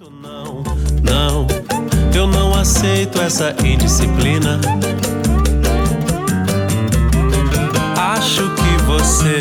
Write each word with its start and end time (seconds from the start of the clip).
Não, 0.00 0.62
não, 1.02 1.46
eu 2.14 2.28
não 2.28 2.54
aceito 2.54 3.20
essa 3.20 3.52
indisciplina. 3.64 4.60
Acho 7.96 8.42
que 8.54 8.82
você 8.84 9.40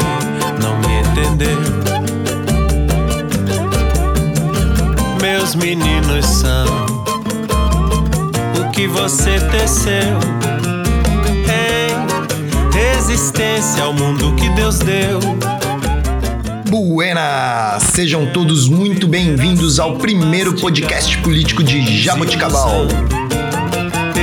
não 0.59 0.75
me 0.79 1.01
entendeu. 1.01 1.59
Meus 5.21 5.53
meninos 5.53 6.25
são 6.25 6.65
o 8.59 8.71
que 8.71 8.87
você 8.87 9.39
teceu 9.51 10.17
em 11.53 12.73
resistência 12.73 13.83
ao 13.83 13.93
mundo 13.93 14.33
que 14.35 14.49
Deus 14.49 14.79
deu. 14.79 15.19
Buenas! 16.69 17.83
Sejam 17.93 18.25
todos 18.33 18.67
muito 18.67 19.07
bem-vindos 19.07 19.79
ao 19.79 19.95
primeiro 19.95 20.53
podcast 20.53 21.17
político 21.19 21.63
de 21.63 22.01
Jaboticabal. 22.01 22.87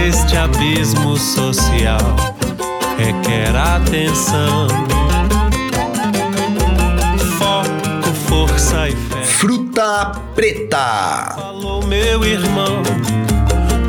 Este 0.06 0.36
abismo 0.36 1.16
social 1.16 1.98
requer 2.98 3.56
atenção, 3.56 4.68
foco, 7.38 8.14
força 8.28 8.90
e 8.90 8.92
fé. 8.92 9.22
Fruta 9.22 10.12
Preta. 10.34 11.32
Falou 11.34 11.86
meu 11.86 12.24
irmão, 12.26 12.82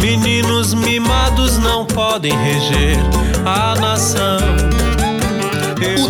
meninos 0.02 0.74
mimados 0.74 1.58
não 1.58 1.86
podem 1.86 2.32
reger 2.32 2.98
a 3.46 3.76
nação. 3.82 4.40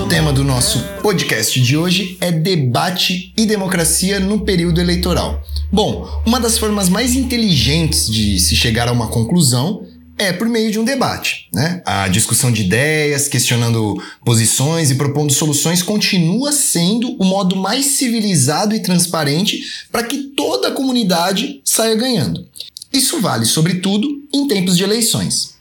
O 0.05 0.07
tema 0.07 0.31
do 0.31 0.43
nosso 0.43 0.83
podcast 1.01 1.59
de 1.59 1.75
hoje 1.75 2.15
é 2.21 2.31
debate 2.31 3.33
e 3.35 3.43
democracia 3.43 4.19
no 4.19 4.41
período 4.41 4.79
eleitoral. 4.79 5.43
Bom, 5.71 6.07
uma 6.23 6.39
das 6.39 6.59
formas 6.59 6.89
mais 6.89 7.15
inteligentes 7.15 8.05
de 8.05 8.39
se 8.39 8.55
chegar 8.55 8.87
a 8.87 8.91
uma 8.91 9.07
conclusão 9.07 9.83
é 10.15 10.31
por 10.31 10.47
meio 10.47 10.71
de 10.71 10.77
um 10.77 10.85
debate. 10.85 11.49
Né? 11.51 11.81
A 11.83 12.07
discussão 12.07 12.51
de 12.51 12.61
ideias, 12.61 13.27
questionando 13.27 13.99
posições 14.23 14.91
e 14.91 14.95
propondo 14.95 15.33
soluções 15.33 15.81
continua 15.81 16.51
sendo 16.51 17.15
o 17.19 17.25
modo 17.25 17.55
mais 17.55 17.87
civilizado 17.87 18.75
e 18.75 18.83
transparente 18.83 19.59
para 19.91 20.03
que 20.03 20.19
toda 20.37 20.67
a 20.67 20.71
comunidade 20.71 21.61
saia 21.65 21.95
ganhando. 21.95 22.45
Isso 22.93 23.19
vale, 23.19 23.47
sobretudo, 23.47 24.07
em 24.31 24.47
tempos 24.47 24.77
de 24.77 24.83
eleições. 24.83 25.54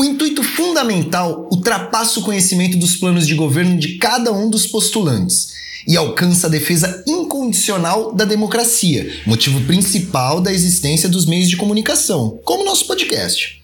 O 0.00 0.04
intuito 0.04 0.42
fundamental 0.42 1.46
ultrapassa 1.52 2.20
o 2.20 2.22
conhecimento 2.22 2.78
dos 2.78 2.96
planos 2.96 3.26
de 3.26 3.34
governo 3.34 3.78
de 3.78 3.98
cada 3.98 4.32
um 4.32 4.48
dos 4.48 4.66
postulantes 4.66 5.48
e 5.86 5.94
alcança 5.94 6.46
a 6.46 6.50
defesa 6.50 7.04
incondicional 7.06 8.10
da 8.10 8.24
democracia, 8.24 9.12
motivo 9.26 9.60
principal 9.66 10.40
da 10.40 10.54
existência 10.54 11.06
dos 11.06 11.26
meios 11.26 11.50
de 11.50 11.58
comunicação, 11.58 12.40
como 12.46 12.64
nosso 12.64 12.86
podcast. 12.86 13.59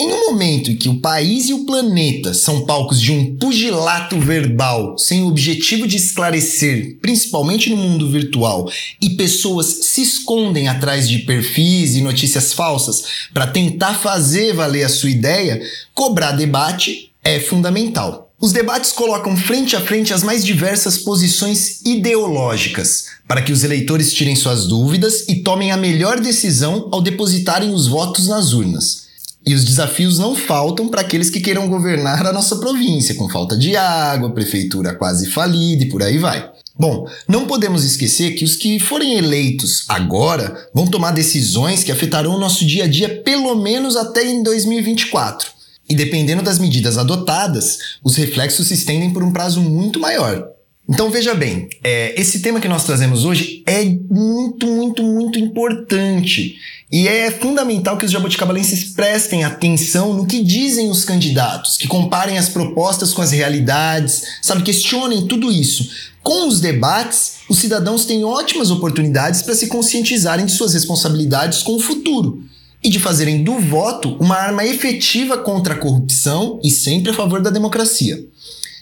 Em 0.00 0.10
um 0.10 0.30
momento 0.30 0.70
em 0.70 0.76
que 0.76 0.88
o 0.88 0.98
país 0.98 1.50
e 1.50 1.52
o 1.52 1.66
planeta 1.66 2.32
são 2.32 2.64
palcos 2.64 2.98
de 2.98 3.12
um 3.12 3.36
pugilato 3.36 4.18
verbal 4.18 4.96
sem 4.96 5.20
o 5.20 5.26
objetivo 5.26 5.86
de 5.86 5.98
esclarecer, 5.98 6.96
principalmente 7.02 7.68
no 7.68 7.76
mundo 7.76 8.10
virtual, 8.10 8.66
e 8.98 9.10
pessoas 9.10 9.66
se 9.82 10.00
escondem 10.00 10.68
atrás 10.68 11.06
de 11.06 11.18
perfis 11.18 11.96
e 11.96 12.00
notícias 12.00 12.54
falsas 12.54 13.04
para 13.34 13.46
tentar 13.46 13.92
fazer 13.92 14.54
valer 14.54 14.84
a 14.84 14.88
sua 14.88 15.10
ideia, 15.10 15.60
cobrar 15.92 16.32
debate 16.32 17.10
é 17.22 17.38
fundamental. 17.38 18.32
Os 18.40 18.52
debates 18.52 18.92
colocam 18.92 19.36
frente 19.36 19.76
a 19.76 19.82
frente 19.82 20.14
as 20.14 20.22
mais 20.22 20.42
diversas 20.42 20.96
posições 20.96 21.82
ideológicas, 21.84 23.04
para 23.28 23.42
que 23.42 23.52
os 23.52 23.64
eleitores 23.64 24.14
tirem 24.14 24.34
suas 24.34 24.66
dúvidas 24.66 25.28
e 25.28 25.42
tomem 25.42 25.72
a 25.72 25.76
melhor 25.76 26.18
decisão 26.18 26.88
ao 26.90 27.02
depositarem 27.02 27.74
os 27.74 27.86
votos 27.86 28.28
nas 28.28 28.54
urnas. 28.54 28.99
E 29.46 29.54
os 29.54 29.64
desafios 29.64 30.18
não 30.18 30.36
faltam 30.36 30.88
para 30.88 31.00
aqueles 31.00 31.30
que 31.30 31.40
queiram 31.40 31.68
governar 31.68 32.26
a 32.26 32.32
nossa 32.32 32.56
província, 32.56 33.14
com 33.14 33.28
falta 33.28 33.56
de 33.56 33.74
água, 33.74 34.34
prefeitura 34.34 34.94
quase 34.94 35.30
falida 35.30 35.84
e 35.84 35.88
por 35.88 36.02
aí 36.02 36.18
vai. 36.18 36.50
Bom, 36.78 37.06
não 37.28 37.46
podemos 37.46 37.84
esquecer 37.84 38.32
que 38.32 38.44
os 38.44 38.56
que 38.56 38.78
forem 38.78 39.16
eleitos 39.16 39.84
agora 39.88 40.68
vão 40.74 40.86
tomar 40.86 41.12
decisões 41.12 41.82
que 41.82 41.92
afetarão 41.92 42.34
o 42.34 42.38
nosso 42.38 42.66
dia 42.66 42.84
a 42.84 42.86
dia 42.86 43.22
pelo 43.22 43.54
menos 43.54 43.96
até 43.96 44.24
em 44.24 44.42
2024. 44.42 45.50
E 45.88 45.94
dependendo 45.94 46.42
das 46.42 46.58
medidas 46.58 46.96
adotadas, 46.96 47.78
os 48.04 48.16
reflexos 48.16 48.68
se 48.68 48.74
estendem 48.74 49.12
por 49.12 49.22
um 49.22 49.32
prazo 49.32 49.60
muito 49.60 49.98
maior. 49.98 50.48
Então 50.92 51.08
veja 51.08 51.36
bem, 51.36 51.68
é, 51.84 52.20
esse 52.20 52.40
tema 52.40 52.58
que 52.58 52.66
nós 52.66 52.82
trazemos 52.82 53.24
hoje 53.24 53.62
é 53.64 53.84
muito, 53.84 54.66
muito, 54.66 55.04
muito 55.04 55.38
importante. 55.38 56.56
E 56.90 57.06
é 57.06 57.30
fundamental 57.30 57.96
que 57.96 58.04
os 58.04 58.10
jabuticabalenses 58.10 58.92
prestem 58.92 59.44
atenção 59.44 60.12
no 60.12 60.26
que 60.26 60.42
dizem 60.42 60.90
os 60.90 61.04
candidatos, 61.04 61.76
que 61.76 61.86
comparem 61.86 62.36
as 62.36 62.48
propostas 62.48 63.12
com 63.12 63.22
as 63.22 63.30
realidades, 63.30 64.24
sabe, 64.42 64.64
questionem 64.64 65.28
tudo 65.28 65.52
isso. 65.52 65.88
Com 66.24 66.48
os 66.48 66.60
debates, 66.60 67.34
os 67.48 67.58
cidadãos 67.58 68.04
têm 68.04 68.24
ótimas 68.24 68.72
oportunidades 68.72 69.42
para 69.42 69.54
se 69.54 69.68
conscientizarem 69.68 70.44
de 70.44 70.50
suas 70.50 70.74
responsabilidades 70.74 71.62
com 71.62 71.76
o 71.76 71.80
futuro 71.80 72.42
e 72.82 72.88
de 72.88 72.98
fazerem 72.98 73.44
do 73.44 73.60
voto 73.60 74.16
uma 74.18 74.34
arma 74.34 74.64
efetiva 74.64 75.38
contra 75.38 75.74
a 75.74 75.78
corrupção 75.78 76.58
e 76.64 76.70
sempre 76.70 77.12
a 77.12 77.14
favor 77.14 77.40
da 77.40 77.50
democracia. 77.50 78.18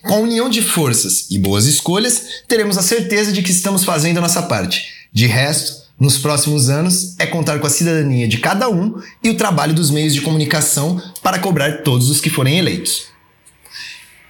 Com 0.02 0.14
a 0.14 0.18
união 0.18 0.48
de 0.48 0.62
forças 0.62 1.26
e 1.30 1.38
boas 1.38 1.66
escolhas, 1.66 2.42
teremos 2.46 2.78
a 2.78 2.82
certeza 2.82 3.32
de 3.32 3.42
que 3.42 3.50
estamos 3.50 3.84
fazendo 3.84 4.18
a 4.18 4.20
nossa 4.20 4.42
parte. 4.42 5.08
De 5.12 5.26
resto, 5.26 5.88
nos 5.98 6.18
próximos 6.18 6.70
anos 6.70 7.16
é 7.18 7.26
contar 7.26 7.58
com 7.58 7.66
a 7.66 7.70
cidadania 7.70 8.28
de 8.28 8.38
cada 8.38 8.68
um 8.68 9.00
e 9.22 9.30
o 9.30 9.36
trabalho 9.36 9.74
dos 9.74 9.90
meios 9.90 10.14
de 10.14 10.20
comunicação 10.20 11.02
para 11.22 11.38
cobrar 11.38 11.82
todos 11.82 12.08
os 12.08 12.20
que 12.20 12.30
forem 12.30 12.58
eleitos. 12.58 13.08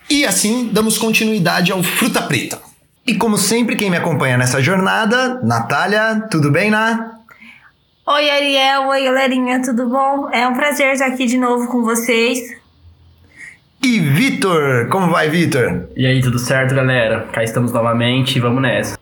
E 0.09 0.25
assim 0.25 0.71
damos 0.73 0.97
continuidade 0.97 1.71
ao 1.71 1.83
Fruta 1.83 2.23
Preta. 2.23 2.59
E 3.07 3.15
como 3.15 3.37
sempre, 3.37 3.77
quem 3.77 3.91
me 3.91 3.97
acompanha 3.97 4.39
nessa 4.39 4.63
jornada, 4.63 5.41
Natália, 5.43 6.27
tudo 6.31 6.51
bem, 6.51 6.71
Ná? 6.71 7.19
Oi, 8.07 8.31
Ariel. 8.31 8.89
Oi, 8.89 9.05
galerinha, 9.05 9.61
tudo 9.61 9.87
bom? 9.89 10.31
É 10.31 10.49
um 10.49 10.55
prazer 10.55 10.95
estar 10.95 11.07
aqui 11.07 11.27
de 11.27 11.37
novo 11.37 11.69
com 11.69 11.83
vocês. 11.83 12.58
E 13.83 14.01
Vitor, 14.01 14.89
como 14.89 15.11
vai, 15.11 15.31
Vitor? 15.31 15.89
E 15.97 16.05
aí, 16.05 16.21
tudo 16.21 16.39
certo, 16.39 16.75
galera? 16.75 17.29
Cá 17.33 17.45
estamos 17.45 17.73
novamente 17.73 18.37
e 18.37 18.41
vamos 18.41 18.61
nessa. 18.61 18.99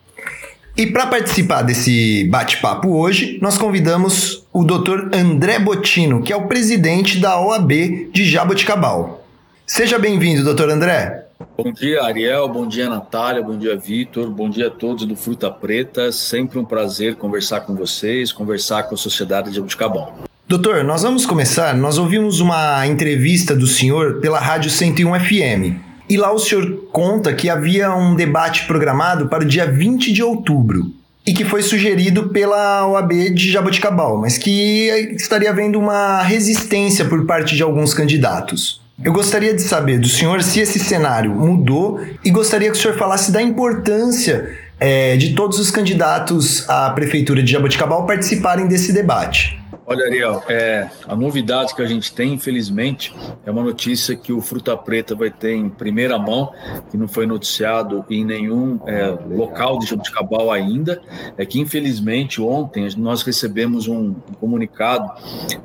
E 0.77 0.85
para 0.85 1.07
participar 1.07 1.63
desse 1.63 2.25
bate-papo 2.25 2.89
hoje, 2.89 3.39
nós 3.41 3.57
convidamos 3.57 4.45
o 4.53 4.63
Dr. 4.63 5.09
André 5.11 5.57
Botino, 5.57 6.21
que 6.21 6.31
é 6.31 6.35
o 6.35 6.47
presidente 6.47 7.19
da 7.19 7.41
OAB 7.41 8.11
de 8.13 8.23
Jaboticabal. 8.23 9.25
Seja 9.65 9.97
bem-vindo, 9.97 10.53
Dr. 10.53 10.69
André. 10.69 11.25
Bom 11.57 11.71
dia, 11.71 12.03
Ariel. 12.03 12.47
Bom 12.47 12.67
dia, 12.67 12.87
Natália. 12.87 13.41
Bom 13.41 13.57
dia, 13.57 13.75
Vitor. 13.75 14.29
Bom 14.29 14.47
dia 14.47 14.67
a 14.67 14.71
todos 14.71 15.05
do 15.05 15.15
Fruta 15.15 15.49
Preta. 15.49 16.11
Sempre 16.11 16.59
um 16.59 16.65
prazer 16.65 17.15
conversar 17.15 17.61
com 17.61 17.75
vocês, 17.75 18.31
conversar 18.31 18.83
com 18.83 18.93
a 18.93 18.97
sociedade 18.97 19.49
de 19.49 19.55
Jaboticabal. 19.55 20.26
Doutor, 20.47 20.81
nós 20.81 21.01
vamos 21.03 21.25
começar. 21.25 21.75
Nós 21.75 21.97
ouvimos 21.97 22.39
uma 22.39 22.87
entrevista 22.87 23.53
do 23.53 23.67
senhor 23.67 24.21
pela 24.21 24.39
Rádio 24.39 24.71
101 24.71 25.19
FM. 25.19 25.75
E 26.09 26.15
lá 26.15 26.31
o 26.31 26.39
senhor 26.39 26.87
conta 26.89 27.33
que 27.33 27.49
havia 27.49 27.93
um 27.93 28.15
debate 28.15 28.63
programado 28.65 29.27
para 29.27 29.43
o 29.43 29.45
dia 29.45 29.69
20 29.69 30.13
de 30.13 30.23
outubro 30.23 30.89
e 31.25 31.33
que 31.33 31.43
foi 31.43 31.61
sugerido 31.61 32.29
pela 32.29 32.87
OAB 32.87 33.11
de 33.33 33.51
Jaboticabal, 33.51 34.21
mas 34.21 34.37
que 34.37 34.87
estaria 35.19 35.49
havendo 35.49 35.77
uma 35.77 36.21
resistência 36.21 37.03
por 37.03 37.25
parte 37.25 37.53
de 37.53 37.61
alguns 37.61 37.93
candidatos. 37.93 38.81
Eu 39.03 39.11
gostaria 39.11 39.53
de 39.53 39.61
saber 39.61 39.99
do 39.99 40.07
senhor 40.07 40.41
se 40.41 40.61
esse 40.61 40.79
cenário 40.79 41.29
mudou 41.29 41.99
e 42.23 42.31
gostaria 42.31 42.71
que 42.71 42.77
o 42.77 42.81
senhor 42.81 42.95
falasse 42.95 43.33
da 43.33 43.41
importância 43.41 44.49
é, 44.79 45.17
de 45.17 45.33
todos 45.33 45.59
os 45.59 45.69
candidatos 45.69 46.63
à 46.69 46.89
prefeitura 46.91 47.43
de 47.43 47.51
Jaboticabal 47.51 48.05
participarem 48.05 48.65
desse 48.65 48.93
debate. 48.93 49.56
Olha, 49.89 50.03
Ariel, 50.03 50.43
é, 50.49 50.91
a 51.07 51.15
novidade 51.15 51.73
que 51.73 51.81
a 51.81 51.85
gente 51.85 52.11
tem, 52.11 52.33
infelizmente, 52.33 53.15
é 53.45 53.49
uma 53.49 53.63
notícia 53.63 54.17
que 54.17 54.33
o 54.33 54.41
Fruta 54.41 54.75
Preta 54.75 55.15
vai 55.15 55.31
ter 55.31 55.53
em 55.53 55.69
primeira 55.69 56.19
mão, 56.19 56.53
que 56.91 56.97
não 56.97 57.07
foi 57.07 57.25
noticiado 57.25 58.05
em 58.09 58.25
nenhum 58.25 58.81
é, 58.85 59.07
local 59.33 59.79
de 59.79 59.85
Jabuticabal 59.85 60.51
ainda, 60.51 61.01
é 61.37 61.45
que, 61.45 61.57
infelizmente, 61.57 62.41
ontem 62.41 62.85
nós 62.97 63.23
recebemos 63.23 63.87
um, 63.87 64.13
comunicado 64.41 65.09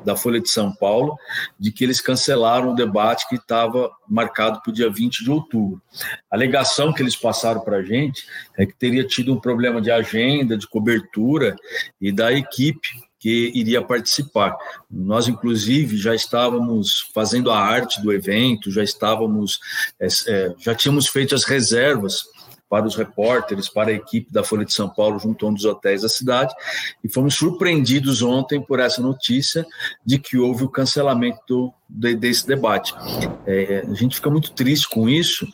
da 0.05 0.15
Folha 0.15 0.39
de 0.39 0.49
São 0.49 0.73
Paulo 0.73 1.17
de 1.59 1.69
que 1.69 1.83
eles 1.83 1.99
cancelaram 1.99 2.71
o 2.71 2.75
debate 2.75 3.27
que 3.27 3.35
estava 3.35 3.91
marcado 4.07 4.61
para 4.61 4.71
o 4.71 4.73
dia 4.73 4.89
20 4.89 5.21
de 5.21 5.29
outubro. 5.29 5.81
A 6.31 6.37
alegação 6.37 6.93
que 6.93 7.01
eles 7.01 7.17
passaram 7.17 7.59
para 7.59 7.75
a 7.75 7.83
gente 7.83 8.25
é 8.57 8.65
que 8.65 8.73
teria 8.73 9.03
tido 9.03 9.33
um 9.33 9.39
problema 9.41 9.81
de 9.81 9.91
agenda, 9.91 10.57
de 10.57 10.65
cobertura 10.65 11.57
e 11.99 12.09
da 12.09 12.31
equipe 12.31 13.03
que 13.23 13.53
iria 13.55 13.81
participar. 13.81 14.53
Nós, 14.91 15.29
inclusive, 15.29 15.95
já 15.95 16.13
estávamos 16.13 17.09
fazendo 17.13 17.51
a 17.51 17.57
arte 17.57 18.01
do 18.01 18.11
evento, 18.11 18.69
já 18.69 18.83
estávamos, 18.83 19.61
é, 19.97 20.53
já 20.59 20.75
tínhamos 20.75 21.07
feito 21.07 21.33
as 21.33 21.45
reservas 21.45 22.25
para 22.67 22.85
os 22.85 22.97
repórteres, 22.97 23.69
para 23.69 23.91
a 23.91 23.93
equipe 23.93 24.29
da 24.29 24.43
Folha 24.43 24.65
de 24.65 24.73
São 24.73 24.89
Paulo, 24.89 25.19
junto 25.19 25.45
a 25.45 25.49
um 25.49 25.53
dos 25.53 25.63
hotéis 25.63 26.01
da 26.01 26.09
cidade, 26.09 26.53
e 27.01 27.07
fomos 27.07 27.35
surpreendidos 27.35 28.21
ontem 28.21 28.61
por 28.61 28.81
essa 28.81 29.01
notícia 29.01 29.65
de 30.05 30.19
que 30.19 30.37
houve 30.37 30.65
o 30.65 30.69
cancelamento 30.69 31.39
do, 31.47 31.73
de, 31.87 32.15
desse 32.15 32.45
debate. 32.45 32.93
É, 33.47 33.85
a 33.89 33.93
gente 33.93 34.17
fica 34.17 34.29
muito 34.29 34.51
triste 34.51 34.89
com 34.89 35.07
isso, 35.07 35.47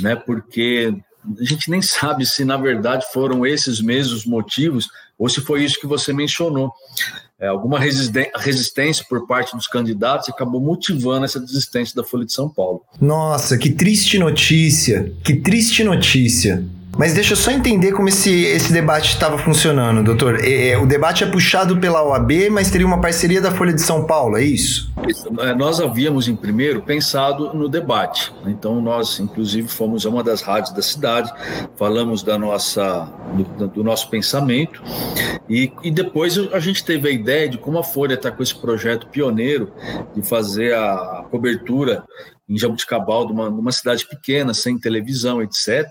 né, 0.00 0.16
porque 0.16 0.94
a 1.38 1.44
gente 1.44 1.70
nem 1.70 1.82
sabe 1.82 2.24
se, 2.24 2.46
na 2.46 2.56
verdade, 2.56 3.04
foram 3.12 3.44
esses 3.44 3.82
mesmos 3.82 4.24
motivos 4.24 4.88
ou 5.20 5.28
se 5.28 5.42
foi 5.42 5.62
isso 5.62 5.78
que 5.78 5.86
você 5.86 6.14
mencionou. 6.14 6.72
É, 7.38 7.46
alguma 7.46 7.78
resistência 7.78 9.04
por 9.06 9.26
parte 9.26 9.54
dos 9.54 9.66
candidatos 9.66 10.30
acabou 10.30 10.60
motivando 10.60 11.26
essa 11.26 11.38
desistência 11.38 11.94
da 11.94 12.02
Folha 12.02 12.24
de 12.24 12.32
São 12.32 12.48
Paulo. 12.48 12.82
Nossa, 12.98 13.58
que 13.58 13.70
triste 13.70 14.18
notícia! 14.18 15.12
Que 15.22 15.36
triste 15.36 15.84
notícia! 15.84 16.64
Mas 16.98 17.14
deixa 17.14 17.32
eu 17.32 17.36
só 17.36 17.50
entender 17.50 17.92
como 17.92 18.08
esse, 18.08 18.44
esse 18.44 18.72
debate 18.72 19.10
estava 19.10 19.38
funcionando, 19.38 20.04
doutor. 20.04 20.44
É, 20.44 20.70
é 20.70 20.78
o 20.78 20.86
debate 20.86 21.24
é 21.24 21.26
puxado 21.26 21.78
pela 21.78 22.02
OAB, 22.02 22.50
mas 22.50 22.70
teria 22.70 22.86
uma 22.86 23.00
parceria 23.00 23.40
da 23.40 23.50
Folha 23.50 23.72
de 23.72 23.80
São 23.80 24.04
Paulo, 24.04 24.36
é 24.36 24.42
isso? 24.42 24.92
É, 25.38 25.54
nós 25.54 25.80
havíamos, 25.80 26.28
em 26.28 26.36
primeiro, 26.36 26.82
pensado 26.82 27.54
no 27.54 27.68
debate. 27.68 28.32
Então, 28.46 28.80
nós, 28.80 29.18
inclusive, 29.18 29.68
fomos 29.68 30.04
a 30.04 30.10
uma 30.10 30.22
das 30.22 30.42
rádios 30.42 30.74
da 30.74 30.82
cidade, 30.82 31.32
falamos 31.76 32.22
da 32.22 32.38
nossa, 32.38 33.08
do, 33.56 33.68
do 33.68 33.84
nosso 33.84 34.10
pensamento, 34.10 34.82
e, 35.48 35.72
e 35.82 35.90
depois 35.90 36.38
a 36.52 36.60
gente 36.60 36.84
teve 36.84 37.08
a 37.08 37.12
ideia 37.12 37.48
de 37.48 37.56
como 37.58 37.78
a 37.78 37.84
Folha 37.84 38.14
está 38.14 38.30
com 38.30 38.42
esse 38.42 38.54
projeto 38.54 39.06
pioneiro 39.08 39.72
de 40.14 40.22
fazer 40.22 40.74
a 40.74 41.24
cobertura 41.30 42.04
em 42.50 42.58
Jabuticabal, 42.58 43.26
de 43.26 43.32
uma, 43.32 43.48
uma 43.48 43.70
cidade 43.70 44.04
pequena, 44.04 44.52
sem 44.52 44.76
televisão, 44.76 45.40
etc. 45.40 45.86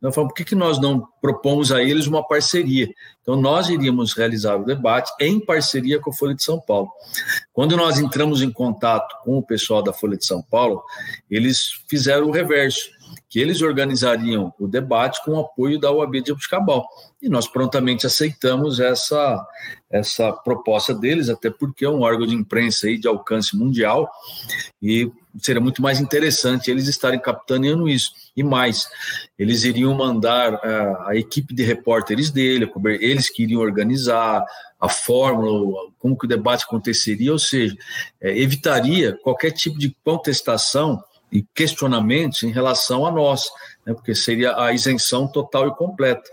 Nós 0.00 0.14
falamos, 0.14 0.32
por 0.32 0.34
que, 0.34 0.44
que 0.44 0.54
nós 0.54 0.80
não 0.80 1.06
propomos 1.20 1.70
a 1.70 1.82
eles 1.82 2.06
uma 2.06 2.26
parceria? 2.26 2.88
Então, 3.20 3.36
nós 3.36 3.68
iríamos 3.68 4.14
realizar 4.14 4.56
o 4.56 4.64
debate 4.64 5.12
em 5.20 5.38
parceria 5.38 6.00
com 6.00 6.08
a 6.08 6.14
Folha 6.14 6.34
de 6.34 6.42
São 6.42 6.58
Paulo. 6.58 6.88
Quando 7.52 7.76
nós 7.76 7.98
entramos 7.98 8.40
em 8.40 8.50
contato 8.50 9.14
com 9.22 9.36
o 9.36 9.42
pessoal 9.42 9.82
da 9.82 9.92
Folha 9.92 10.16
de 10.16 10.24
São 10.24 10.40
Paulo, 10.40 10.82
eles 11.30 11.72
fizeram 11.86 12.28
o 12.28 12.32
reverso 12.32 12.88
que 13.28 13.38
eles 13.38 13.60
organizariam 13.60 14.52
o 14.58 14.66
debate 14.66 15.22
com 15.24 15.32
o 15.32 15.40
apoio 15.40 15.78
da 15.78 15.92
UAB 15.92 16.22
de 16.22 16.28
Jabuticabal. 16.28 16.86
E 17.20 17.28
nós 17.28 17.46
prontamente 17.46 18.06
aceitamos 18.06 18.80
essa, 18.80 19.46
essa 19.90 20.32
proposta 20.32 20.94
deles, 20.94 21.28
até 21.28 21.50
porque 21.50 21.84
é 21.84 21.90
um 21.90 22.00
órgão 22.00 22.26
de 22.26 22.34
imprensa 22.34 22.86
aí 22.86 22.98
de 22.98 23.06
alcance 23.06 23.56
mundial 23.56 24.10
e 24.80 25.10
seria 25.40 25.60
muito 25.60 25.82
mais 25.82 26.00
interessante 26.00 26.70
eles 26.70 26.88
estarem 26.88 27.20
capitaneando 27.20 27.88
isso. 27.88 28.10
E 28.36 28.42
mais, 28.42 28.88
eles 29.38 29.64
iriam 29.64 29.94
mandar 29.94 30.54
uh, 30.54 31.08
a 31.08 31.16
equipe 31.16 31.54
de 31.54 31.62
repórteres 31.62 32.30
dele, 32.30 32.70
eles 33.00 33.30
que 33.30 33.42
iriam 33.42 33.60
organizar 33.60 34.44
a 34.80 34.88
fórmula, 34.88 35.90
como 35.98 36.16
que 36.16 36.24
o 36.24 36.28
debate 36.28 36.64
aconteceria, 36.64 37.32
ou 37.32 37.38
seja, 37.38 37.76
é, 38.20 38.38
evitaria 38.38 39.18
qualquer 39.22 39.50
tipo 39.50 39.78
de 39.78 39.94
contestação 40.04 41.02
e 41.32 41.42
questionamentos 41.54 42.42
em 42.42 42.50
relação 42.50 43.04
a 43.04 43.10
nós, 43.10 43.50
né, 43.84 43.92
porque 43.92 44.14
seria 44.14 44.56
a 44.56 44.72
isenção 44.72 45.26
total 45.26 45.68
e 45.68 45.74
completa. 45.74 46.30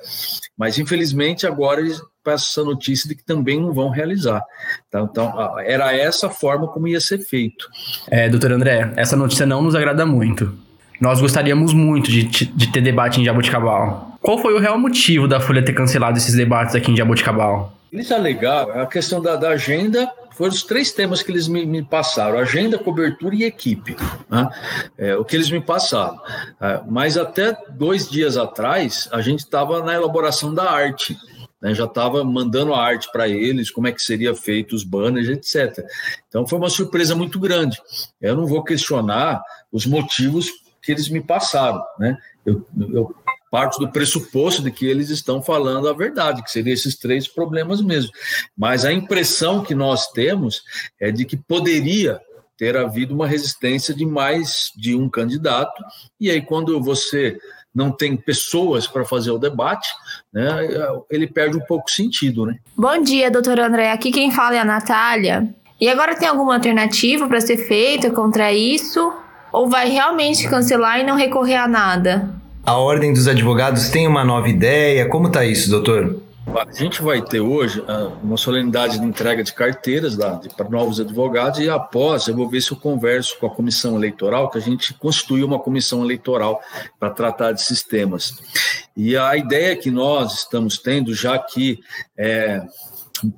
Mas, 0.58 0.78
infelizmente, 0.78 1.48
agora 1.48 1.82
eles 1.82 2.00
passam 2.26 2.64
essa 2.64 2.64
notícia 2.64 3.08
de 3.08 3.16
que 3.16 3.24
também 3.24 3.62
não 3.62 3.72
vão 3.72 3.90
realizar. 3.90 4.42
Tá? 4.90 5.02
Então, 5.02 5.34
era 5.60 5.96
essa 5.96 6.28
a 6.28 6.30
forma 6.30 6.68
como 6.68 6.88
ia 6.88 7.00
ser 7.00 7.20
feito. 7.20 7.70
É, 8.10 8.28
doutor 8.28 8.52
André, 8.52 8.92
essa 8.96 9.16
notícia 9.16 9.46
não 9.46 9.62
nos 9.62 9.76
agrada 9.76 10.06
muito. 10.06 10.52
Nós 11.00 11.22
gostaríamos 11.22 11.74
muito 11.74 12.10
de, 12.10 12.24
de 12.24 12.72
ter 12.72 12.82
debate 12.82 13.22
em 13.22 13.26
Jaboticabal. 13.26 14.18
Qual 14.22 14.40
foi 14.40 14.54
o 14.54 14.60
real 14.60 14.80
motivo 14.80 15.28
da 15.28 15.40
Folha 15.40 15.64
ter 15.64 15.74
cancelado 15.74 16.18
esses 16.18 16.34
debates 16.34 16.74
aqui 16.74 16.92
em 16.92 16.98
Jaboticabal? 16.98 17.74
Eles 17.94 18.12
alegaram 18.12 18.82
a 18.82 18.88
questão 18.88 19.22
da, 19.22 19.36
da 19.36 19.50
agenda 19.50 20.10
foram 20.36 20.52
os 20.52 20.64
três 20.64 20.92
temas 20.92 21.24
que 21.24 21.32
eles 21.32 21.48
me, 21.48 21.66
me 21.66 21.82
passaram: 21.82 22.38
agenda, 22.38 22.78
cobertura 22.78 23.34
e 23.34 23.44
equipe. 23.44 23.96
Né? 24.30 24.50
É, 24.98 25.16
o 25.16 25.24
que 25.24 25.36
eles 25.36 25.50
me 25.50 25.62
passaram. 25.62 26.20
É, 26.60 26.82
mas 26.88 27.18
até 27.18 27.58
dois 27.70 28.10
dias 28.10 28.36
atrás, 28.38 29.08
a 29.12 29.22
gente 29.22 29.40
estava 29.40 29.82
na 29.82 29.94
elaboração 29.94 30.54
da 30.54 30.70
arte. 30.70 31.18
Né? 31.66 31.74
Já 31.74 31.86
estava 31.86 32.24
mandando 32.24 32.76
a 32.76 32.80
arte 32.80 33.12
para 33.12 33.28
eles, 33.28 33.72
como 33.72 33.88
é 33.88 33.92
que 33.92 34.00
seria 34.00 34.36
feito 34.36 34.76
os 34.76 34.84
banners, 34.84 35.28
etc. 35.28 35.84
Então 36.28 36.46
foi 36.46 36.60
uma 36.60 36.70
surpresa 36.70 37.16
muito 37.16 37.40
grande. 37.40 37.82
Eu 38.22 38.36
não 38.36 38.46
vou 38.46 38.64
questionar 38.64 39.42
os 39.72 39.88
motivos 39.88 40.48
que 40.80 40.92
eles 40.92 41.10
me 41.10 41.20
passaram. 41.20 41.84
Né? 41.98 42.16
Eu, 42.46 42.64
eu 42.94 43.16
parte 43.50 43.80
do 43.80 43.92
pressuposto 43.92 44.62
de 44.62 44.70
que 44.70 44.86
eles 44.86 45.10
estão 45.10 45.42
falando 45.42 45.90
a 45.90 45.94
verdade, 45.94 46.44
que 46.44 46.52
seriam 46.52 46.74
esses 46.74 46.98
três 46.98 47.28
problemas 47.28 47.82
mesmo. 47.82 48.12
Mas 48.56 48.86
a 48.86 48.94
impressão 48.94 49.64
que 49.64 49.74
nós 49.74 50.12
temos 50.12 50.62
é 51.02 51.10
de 51.10 51.26
que 51.26 51.36
poderia 51.36 52.22
ter 52.56 52.78
havido 52.78 53.16
uma 53.16 53.26
resistência 53.26 53.92
de 53.92 54.06
mais 54.06 54.72
de 54.76 54.96
um 54.96 55.10
candidato, 55.10 55.84
e 56.20 56.30
aí 56.30 56.42
quando 56.44 56.80
você 56.80 57.38
não 57.76 57.92
tem 57.92 58.16
pessoas 58.16 58.88
para 58.88 59.04
fazer 59.04 59.32
o 59.32 59.38
debate, 59.38 59.90
né, 60.34 60.68
ele 61.12 61.28
perde 61.28 61.58
um 61.58 61.62
pouco 61.62 61.92
sentido. 61.92 62.46
Né? 62.46 62.56
Bom 62.78 63.02
dia, 63.02 63.30
doutor 63.30 63.60
André. 63.60 63.92
Aqui 63.92 64.12
quem 64.12 64.32
fala 64.32 64.56
é 64.56 64.60
a 64.60 64.66
Natália. 64.66 65.54
E 65.80 65.90
agora 65.90 66.16
tem 66.16 66.28
alguma 66.28 66.56
alternativa 66.56 67.28
para 67.28 67.42
ser 67.42 67.58
feita 67.58 68.10
contra 68.10 68.54
isso? 68.54 69.14
Ou 69.52 69.70
vai 69.70 69.90
realmente 69.90 70.48
cancelar 70.48 71.00
e 71.00 71.04
não 71.04 71.18
recorrer 71.18 71.56
a 71.56 71.68
nada? 71.68 72.30
A 72.66 72.78
Ordem 72.78 73.14
dos 73.14 73.28
Advogados 73.28 73.90
tem 73.90 74.08
uma 74.08 74.24
nova 74.24 74.48
ideia? 74.50 75.08
Como 75.08 75.28
está 75.28 75.46
isso, 75.46 75.70
doutor? 75.70 76.22
A 76.58 76.72
gente 76.72 77.02
vai 77.02 77.22
ter 77.22 77.42
hoje 77.42 77.84
ah, 77.86 78.12
uma 78.24 78.38
solenidade 78.38 78.98
de 78.98 79.06
entrega 79.06 79.44
de 79.44 79.54
carteiras 79.54 80.16
para 80.16 80.70
novos 80.70 81.02
advogados 81.02 81.60
e 81.60 81.70
após 81.70 82.28
eu 82.28 82.36
vou 82.36 82.48
ver 82.48 82.62
se 82.62 82.72
eu 82.72 82.78
converso 82.78 83.38
com 83.40 83.48
a 83.48 83.54
comissão 83.54 83.96
eleitoral, 83.98 84.50
que 84.50 84.58
a 84.58 84.62
gente 84.62 84.94
constituiu 84.94 85.46
uma 85.46 85.60
comissão 85.60 86.02
eleitoral 86.02 86.62
para 86.98 87.10
tratar 87.10 87.52
desses 87.52 87.84
temas. 87.84 88.34
E 88.96 89.18
a 89.18 89.36
ideia 89.36 89.76
que 89.76 89.92
nós 89.92 90.40
estamos 90.40 90.78
tendo, 90.78 91.14
já 91.14 91.38
que 91.38 91.80
é, 92.18 92.66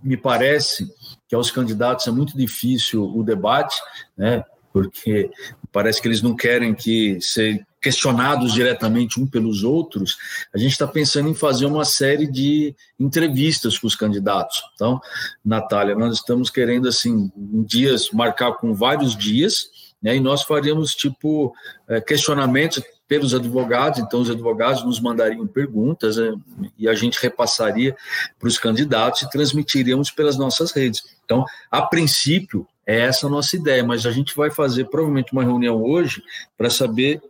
me 0.03 0.15
parece 0.15 0.87
que 1.27 1.33
aos 1.33 1.49
candidatos 1.49 2.07
é 2.07 2.11
muito 2.11 2.37
difícil 2.37 3.03
o 3.03 3.23
debate, 3.23 3.75
né? 4.15 4.43
porque 4.71 5.31
parece 5.77 6.01
que 6.01 6.07
eles 6.07 6.23
não 6.23 6.35
querem 6.35 6.73
que 6.73 7.19
se 7.21 7.63
questionados 7.79 8.51
diretamente 8.51 9.21
um 9.21 9.27
pelos 9.27 9.63
outros, 9.63 10.17
a 10.51 10.57
gente 10.57 10.71
está 10.71 10.87
pensando 10.87 11.29
em 11.29 11.35
fazer 11.35 11.67
uma 11.67 11.85
série 11.85 12.25
de 12.25 12.75
entrevistas 12.99 13.77
com 13.77 13.85
os 13.85 13.95
candidatos. 13.95 14.63
Então, 14.73 14.99
Natália, 15.45 15.93
nós 15.93 16.15
estamos 16.15 16.49
querendo 16.49 16.87
assim 16.87 17.31
dias 17.63 18.09
marcar 18.09 18.53
com 18.53 18.73
vários 18.73 19.15
dias, 19.15 19.69
né, 20.01 20.15
e 20.15 20.19
nós 20.19 20.41
faríamos 20.41 20.95
tipo 20.95 21.53
é, 21.87 22.01
questionamentos 22.01 22.81
pelos 23.07 23.35
advogados, 23.35 23.99
então 23.99 24.21
os 24.21 24.31
advogados 24.31 24.83
nos 24.83 24.99
mandariam 24.99 25.45
perguntas 25.45 26.17
né, 26.17 26.33
e 26.75 26.89
a 26.89 26.95
gente 26.95 27.21
repassaria 27.21 27.95
para 28.39 28.47
os 28.47 28.57
candidatos 28.57 29.21
e 29.21 29.29
transmitiríamos 29.29 30.09
pelas 30.09 30.39
nossas 30.39 30.71
redes. 30.71 31.03
Então, 31.23 31.45
a 31.69 31.83
princípio, 31.83 32.67
é 32.87 33.01
essa 33.01 33.27
a 33.27 33.29
nossa 33.29 33.55
ideia, 33.57 33.83
mas 33.83 34.05
a 34.05 34.11
gente 34.11 34.33
vai 34.33 34.49
fazer 34.49 34.85
provavelmente 34.85 35.33
uma 35.33 35.43
reunião 35.43 35.83
hoje 35.83 36.23
para 36.57 36.69
saber 36.69 37.21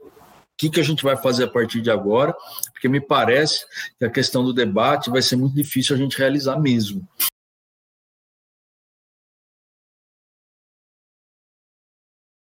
que, 0.55 0.69
que 0.69 0.79
a 0.79 0.83
gente 0.83 1.03
vai 1.03 1.17
fazer 1.17 1.45
a 1.45 1.47
partir 1.47 1.81
de 1.81 1.89
agora, 1.89 2.35
porque 2.71 2.87
me 2.87 3.01
parece 3.01 3.65
que 3.97 4.05
a 4.05 4.09
questão 4.09 4.43
do 4.43 4.53
debate 4.53 5.09
vai 5.09 5.21
ser 5.21 5.35
muito 5.35 5.55
difícil 5.55 5.95
a 5.95 5.99
gente 5.99 6.17
realizar 6.17 6.59
mesmo. 6.59 7.07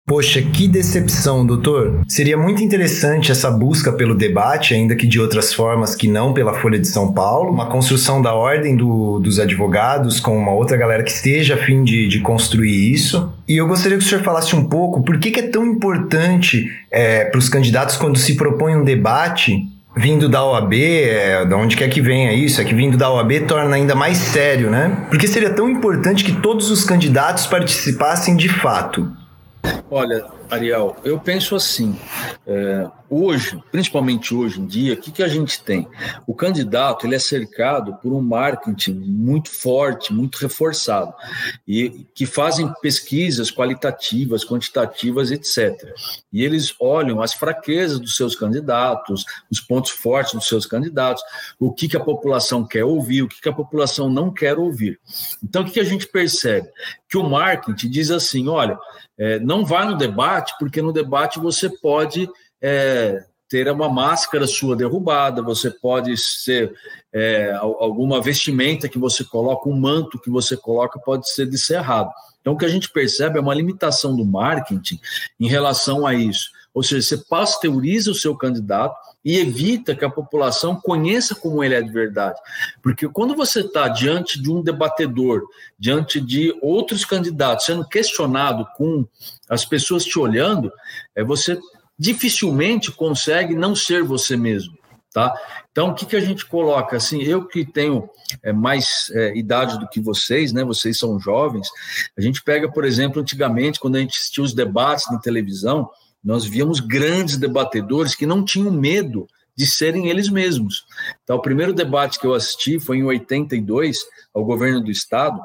Poxa, 0.07 0.43
que 0.43 0.69
decepção, 0.69 1.47
doutor. 1.47 2.03
Seria 2.07 2.37
muito 2.37 2.63
interessante 2.63 3.33
essa 3.33 3.51
busca 3.51 3.91
pelo 3.91 4.15
debate, 4.15 4.75
ainda 4.75 4.95
que 4.95 5.07
de 5.07 5.19
outras 5.19 5.55
formas 5.55 5.95
que 5.95 6.07
não 6.07 6.35
pela 6.35 6.53
Folha 6.53 6.79
de 6.79 6.87
São 6.87 7.15
Paulo, 7.15 7.51
uma 7.51 7.71
construção 7.71 8.21
da 8.21 8.35
ordem 8.35 8.77
do, 8.77 9.19
dos 9.19 9.41
advogados 9.41 10.21
com 10.21 10.37
uma 10.37 10.53
outra 10.53 10.77
galera 10.77 11.03
que 11.03 11.11
esteja 11.11 11.55
a 11.55 11.57
fim 11.57 11.83
de, 11.83 12.07
de 12.07 12.21
construir 12.21 12.93
isso. 12.93 13.33
E 13.49 13.57
eu 13.57 13.67
gostaria 13.67 13.97
que 13.97 14.05
o 14.05 14.07
senhor 14.07 14.23
falasse 14.23 14.55
um 14.55 14.65
pouco 14.65 15.03
por 15.03 15.19
que, 15.19 15.31
que 15.31 15.41
é 15.41 15.49
tão 15.49 15.65
importante 15.65 16.71
é, 16.91 17.25
para 17.25 17.39
os 17.39 17.49
candidatos 17.49 17.97
quando 17.97 18.19
se 18.19 18.35
propõe 18.37 18.77
um 18.77 18.85
debate 18.85 19.67
vindo 19.97 20.29
da 20.29 20.45
OAB, 20.45 20.75
é, 20.75 21.47
de 21.47 21.55
onde 21.55 21.79
quer 21.79 21.89
que 21.89 22.03
venha 22.03 22.31
isso, 22.31 22.61
é 22.61 22.65
que 22.65 22.75
vindo 22.75 22.99
da 22.99 23.11
OAB 23.11 23.47
torna 23.49 23.77
ainda 23.77 23.95
mais 23.95 24.19
sério, 24.19 24.71
né? 24.71 25.07
Porque 25.09 25.27
seria 25.27 25.49
tão 25.49 25.67
importante 25.67 26.25
que 26.25 26.33
todos 26.33 26.71
os 26.71 26.85
candidatos 26.85 27.47
participassem 27.47 28.37
de 28.37 28.51
fato. 28.51 29.11
Olha, 29.90 30.26
Ariel, 30.50 30.97
eu 31.04 31.18
penso 31.18 31.54
assim: 31.54 31.99
é, 32.47 32.90
hoje, 33.09 33.62
principalmente 33.71 34.35
hoje 34.35 34.61
em 34.61 34.66
dia, 34.66 34.94
o 34.94 34.97
que, 34.97 35.12
que 35.12 35.23
a 35.23 35.28
gente 35.28 35.62
tem? 35.62 35.88
O 36.26 36.35
candidato 36.35 37.06
ele 37.06 37.14
é 37.14 37.18
cercado 37.18 37.94
por 37.97 38.12
um 38.12 38.21
marketing 38.21 38.94
muito 38.94 39.50
forte, 39.50 40.12
muito 40.12 40.37
reforçado, 40.37 41.14
e 41.66 42.06
que 42.14 42.26
fazem 42.26 42.73
pesquisas 42.83 43.50
qualitativas, 43.50 44.44
quantitativas, 44.44 45.30
etc. 45.30 45.94
E 46.33 46.44
eles 46.44 46.75
olham 46.80 47.23
as 47.23 47.33
fraquezas 47.33 47.99
dos 47.99 48.16
seus 48.16 48.35
candidatos, 48.35 49.25
os 49.50 49.61
pontos 49.61 49.92
fortes 49.92 50.35
dos 50.35 50.49
seus 50.49 50.66
candidatos, 50.66 51.23
o 51.59 51.73
que, 51.73 51.88
que 51.88 51.97
a 51.97 52.00
população 52.00 52.66
quer 52.66 52.85
ouvir, 52.85 53.23
o 53.23 53.28
que, 53.28 53.40
que 53.40 53.49
a 53.49 53.52
população 53.52 54.11
não 54.11 54.33
quer 54.33 54.59
ouvir. 54.59 54.99
Então, 55.42 55.62
o 55.62 55.64
que, 55.64 55.73
que 55.73 55.80
a 55.80 55.85
gente 55.85 56.06
percebe? 56.06 56.68
Que 57.14 57.18
o 57.18 57.30
marketing 57.30 57.90
diz 57.90 58.11
assim: 58.11 58.49
olha, 58.49 58.76
é, 59.16 59.38
não 59.38 59.64
vá 59.64 59.85
no 59.85 59.97
debate, 59.97 60.52
porque 60.59 60.83
no 60.83 60.92
debate 60.92 61.38
você 61.38 61.71
pode 61.71 62.28
é, 62.61 63.25
ter 63.49 63.71
uma 63.71 63.88
máscara 63.88 64.49
sua 64.49 64.75
derrubada, 64.75 65.40
você 65.40 65.71
pode 65.71 66.16
ser 66.16 66.75
é, 67.12 67.52
alguma 67.52 68.21
vestimenta 68.21 68.88
que 68.88 68.99
você 68.99 69.23
coloca, 69.23 69.68
um 69.68 69.78
manto 69.78 70.18
que 70.18 70.28
você 70.28 70.56
coloca 70.56 70.99
pode 70.99 71.30
ser 71.30 71.47
descerrado. 71.47 72.11
Então, 72.40 72.54
o 72.54 72.59
que 72.59 72.64
a 72.64 72.68
gente 72.68 72.90
percebe 72.90 73.38
é 73.38 73.40
uma 73.40 73.54
limitação 73.54 74.16
do 74.16 74.25
marketing 74.25 74.99
em 75.38 75.47
relação 75.47 76.04
a 76.04 76.14
isso. 76.14 76.50
Ou 76.75 76.83
seja, 76.83 77.00
você 77.07 77.25
pasteuriza 77.28 78.11
o 78.11 78.14
seu 78.14 78.37
candidato 78.37 78.97
e 79.25 79.38
evita 79.38 79.95
que 79.95 80.04
a 80.04 80.11
população 80.11 80.75
conheça 80.76 81.35
como 81.35 81.62
ele 81.62 81.75
é 81.75 81.81
de 81.81 81.90
verdade. 81.90 82.38
Porque 82.83 83.09
quando 83.09 83.35
você 83.35 83.61
está 83.61 83.88
diante 83.88 84.43
de 84.43 84.50
um 84.50 84.61
debatedor, 84.61 85.45
diante 85.78 86.21
de 86.21 86.54
outros 86.61 87.04
candidatos, 87.04 87.64
sendo 87.64 87.88
questionado 87.88 88.66
com 88.76 89.07
as 89.49 89.64
pessoas 89.64 90.04
te 90.04 90.19
olhando, 90.19 90.71
é, 91.14 91.23
você 91.23 91.59
dificilmente 91.97 92.90
consegue 92.90 93.54
não 93.54 93.75
ser 93.75 94.02
você 94.02 94.37
mesmo. 94.37 94.76
Tá? 95.14 95.33
Então, 95.71 95.90
o 95.90 95.95
que, 95.95 96.07
que 96.07 96.16
a 96.16 96.21
gente 96.21 96.45
coloca? 96.45 96.97
Assim, 96.97 97.23
eu 97.23 97.47
que 97.47 97.64
tenho 97.64 98.11
é, 98.43 98.52
mais 98.52 99.09
é, 99.12 99.37
idade 99.38 99.78
do 99.78 99.88
que 99.88 100.00
vocês, 100.00 100.52
né? 100.52 100.64
Vocês 100.64 100.99
são 100.99 101.21
jovens. 101.21 101.69
A 102.19 102.21
gente 102.21 102.43
pega, 102.43 102.69
por 102.69 102.85
exemplo, 102.85 103.23
antigamente, 103.23 103.78
quando 103.78 103.95
a 103.95 104.00
gente 104.00 104.19
assistia 104.19 104.43
os 104.43 104.52
debates 104.52 105.09
na 105.12 105.21
televisão, 105.21 105.88
nós 106.25 106.45
víamos 106.45 106.81
grandes 106.81 107.37
debatedores 107.37 108.14
que 108.14 108.26
não 108.26 108.45
tinham 108.45 108.71
medo 108.71 109.26
de 109.57 109.66
serem 109.66 110.09
eles 110.09 110.28
mesmos. 110.28 110.85
Então, 111.23 111.37
o 111.37 111.43
primeiro 111.43 111.73
debate 111.73 112.19
que 112.19 112.26
eu 112.26 112.35
assisti 112.35 112.81
foi 112.81 112.99
em 112.99 113.04
82, 113.04 113.99
ao 114.33 114.45
governo 114.45 114.81
do 114.81 114.90
estado, 114.90 115.40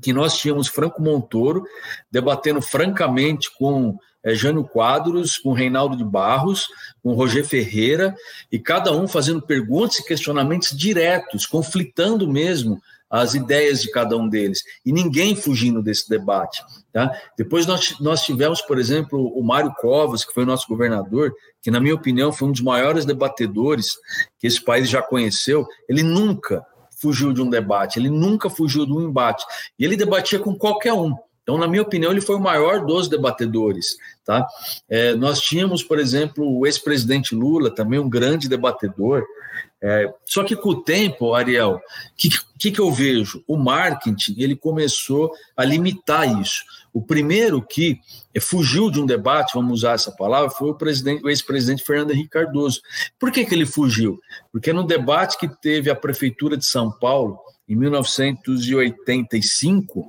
que 0.00 0.12
nós 0.12 0.36
tínhamos 0.36 0.68
Franco 0.68 1.02
Montoro 1.02 1.64
debatendo 2.10 2.60
francamente 2.60 3.50
com 3.58 3.98
é, 4.22 4.34
Jânio 4.34 4.64
Quadros, 4.64 5.38
com 5.38 5.52
Reinaldo 5.52 5.96
de 5.96 6.04
Barros, 6.04 6.68
com 7.02 7.14
Roger 7.14 7.44
Ferreira, 7.44 8.14
e 8.50 8.58
cada 8.58 8.92
um 8.92 9.08
fazendo 9.08 9.40
perguntas 9.40 9.98
e 9.98 10.04
questionamentos 10.04 10.76
diretos, 10.76 11.46
conflitando 11.46 12.30
mesmo 12.30 12.80
as 13.10 13.34
ideias 13.34 13.80
de 13.80 13.90
cada 13.90 14.16
um 14.16 14.28
deles, 14.28 14.62
e 14.84 14.92
ninguém 14.92 15.36
fugindo 15.36 15.82
desse 15.82 16.08
debate. 16.08 16.62
Tá? 16.92 17.10
Depois 17.36 17.66
nós, 17.66 17.98
nós 18.00 18.22
tivemos, 18.22 18.60
por 18.60 18.78
exemplo, 18.78 19.28
o 19.38 19.42
Mário 19.42 19.72
Covas, 19.78 20.24
que 20.24 20.34
foi 20.34 20.42
o 20.42 20.46
nosso 20.46 20.66
governador, 20.68 21.32
que, 21.62 21.70
na 21.70 21.80
minha 21.80 21.94
opinião, 21.94 22.32
foi 22.32 22.48
um 22.48 22.52
dos 22.52 22.60
maiores 22.60 23.04
debatedores 23.04 23.96
que 24.38 24.46
esse 24.46 24.62
país 24.62 24.88
já 24.88 25.02
conheceu. 25.02 25.66
Ele 25.88 26.02
nunca 26.02 26.64
fugiu 27.00 27.32
de 27.32 27.42
um 27.42 27.50
debate, 27.50 27.98
ele 27.98 28.10
nunca 28.10 28.48
fugiu 28.48 28.86
de 28.86 28.92
um 28.92 29.02
embate, 29.02 29.44
e 29.78 29.84
ele 29.84 29.96
debatia 29.96 30.38
com 30.38 30.54
qualquer 30.54 30.92
um. 30.92 31.14
Então, 31.42 31.56
na 31.56 31.68
minha 31.68 31.82
opinião, 31.82 32.10
ele 32.10 32.20
foi 32.20 32.34
o 32.34 32.40
maior 32.40 32.84
dos 32.84 33.08
debatedores. 33.08 33.96
Tá? 34.24 34.44
É, 34.88 35.14
nós 35.14 35.40
tínhamos, 35.40 35.80
por 35.80 36.00
exemplo, 36.00 36.44
o 36.44 36.66
ex-presidente 36.66 37.36
Lula, 37.36 37.72
também 37.72 38.00
um 38.00 38.10
grande 38.10 38.48
debatedor. 38.48 39.24
É, 39.82 40.10
só 40.24 40.42
que 40.42 40.56
com 40.56 40.70
o 40.70 40.82
tempo, 40.82 41.34
Ariel, 41.34 41.74
o 41.74 41.80
que, 42.16 42.30
que, 42.58 42.70
que 42.70 42.80
eu 42.80 42.90
vejo? 42.90 43.44
O 43.46 43.56
marketing 43.56 44.34
ele 44.38 44.56
começou 44.56 45.30
a 45.56 45.64
limitar 45.64 46.40
isso. 46.40 46.64
O 46.92 47.02
primeiro 47.02 47.60
que 47.60 48.00
fugiu 48.40 48.90
de 48.90 48.98
um 48.98 49.04
debate, 49.04 49.52
vamos 49.54 49.80
usar 49.80 49.92
essa 49.92 50.10
palavra, 50.10 50.48
foi 50.48 50.70
o, 50.70 50.78
o 51.22 51.28
ex-presidente 51.28 51.84
Fernando 51.84 52.12
Henrique 52.12 52.30
Cardoso. 52.30 52.80
Por 53.18 53.30
que, 53.30 53.44
que 53.44 53.54
ele 53.54 53.66
fugiu? 53.66 54.18
Porque 54.50 54.72
no 54.72 54.82
debate 54.82 55.36
que 55.36 55.46
teve 55.46 55.90
a 55.90 55.94
Prefeitura 55.94 56.56
de 56.56 56.64
São 56.64 56.90
Paulo, 56.90 57.38
em 57.68 57.74
1985, 57.74 60.08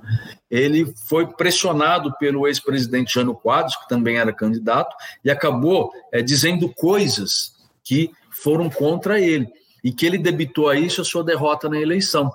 ele 0.50 0.90
foi 1.08 1.26
pressionado 1.26 2.16
pelo 2.16 2.46
ex-presidente 2.46 3.14
Jânio 3.14 3.34
Quadros, 3.34 3.76
que 3.76 3.88
também 3.88 4.16
era 4.16 4.32
candidato, 4.32 4.94
e 5.24 5.30
acabou 5.30 5.90
é, 6.12 6.22
dizendo 6.22 6.72
coisas 6.72 7.52
que 7.82 8.12
foram 8.38 8.70
contra 8.70 9.20
ele, 9.20 9.48
e 9.82 9.92
que 9.92 10.04
ele 10.04 10.18
debitou 10.18 10.68
a 10.68 10.76
isso 10.76 11.00
a 11.00 11.04
sua 11.04 11.22
derrota 11.22 11.68
na 11.68 11.78
eleição. 11.78 12.30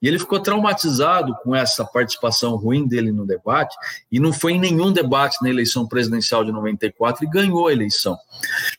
E 0.00 0.08
ele 0.08 0.18
ficou 0.18 0.38
traumatizado 0.38 1.34
com 1.42 1.54
essa 1.56 1.84
participação 1.84 2.56
ruim 2.56 2.86
dele 2.86 3.10
no 3.10 3.26
debate, 3.26 3.74
e 4.10 4.20
não 4.20 4.32
foi 4.32 4.52
em 4.52 4.60
nenhum 4.60 4.92
debate 4.92 5.38
na 5.42 5.48
eleição 5.48 5.86
presidencial 5.86 6.44
de 6.44 6.52
94 6.52 7.24
e 7.24 7.30
ganhou 7.30 7.68
a 7.68 7.72
eleição. 7.72 8.18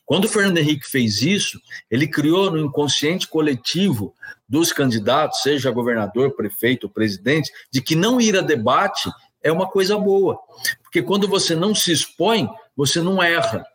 Quando 0.04 0.26
o 0.26 0.28
Fernando 0.28 0.58
Henrique 0.58 0.88
fez 0.88 1.22
isso, 1.22 1.60
ele 1.90 2.06
criou 2.06 2.50
no 2.50 2.58
inconsciente 2.58 3.26
coletivo 3.26 4.14
dos 4.48 4.72
candidatos, 4.72 5.42
seja 5.42 5.70
governador, 5.70 6.36
prefeito, 6.36 6.88
presidente, 6.88 7.50
de 7.72 7.80
que 7.80 7.96
não 7.96 8.20
ir 8.20 8.36
a 8.36 8.42
debate 8.42 9.10
é 9.42 9.50
uma 9.50 9.66
coisa 9.66 9.98
boa, 9.98 10.38
porque 10.82 11.02
quando 11.02 11.28
você 11.28 11.54
não 11.54 11.74
se 11.74 11.92
expõe, 11.92 12.48
você 12.76 13.02
não 13.02 13.22
erra. 13.22 13.66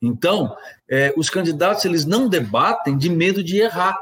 Então, 0.00 0.56
é, 0.90 1.12
os 1.16 1.28
candidatos 1.28 1.84
eles 1.84 2.04
não 2.04 2.28
debatem 2.28 2.96
de 2.96 3.08
medo 3.10 3.42
de 3.42 3.58
errar. 3.58 3.98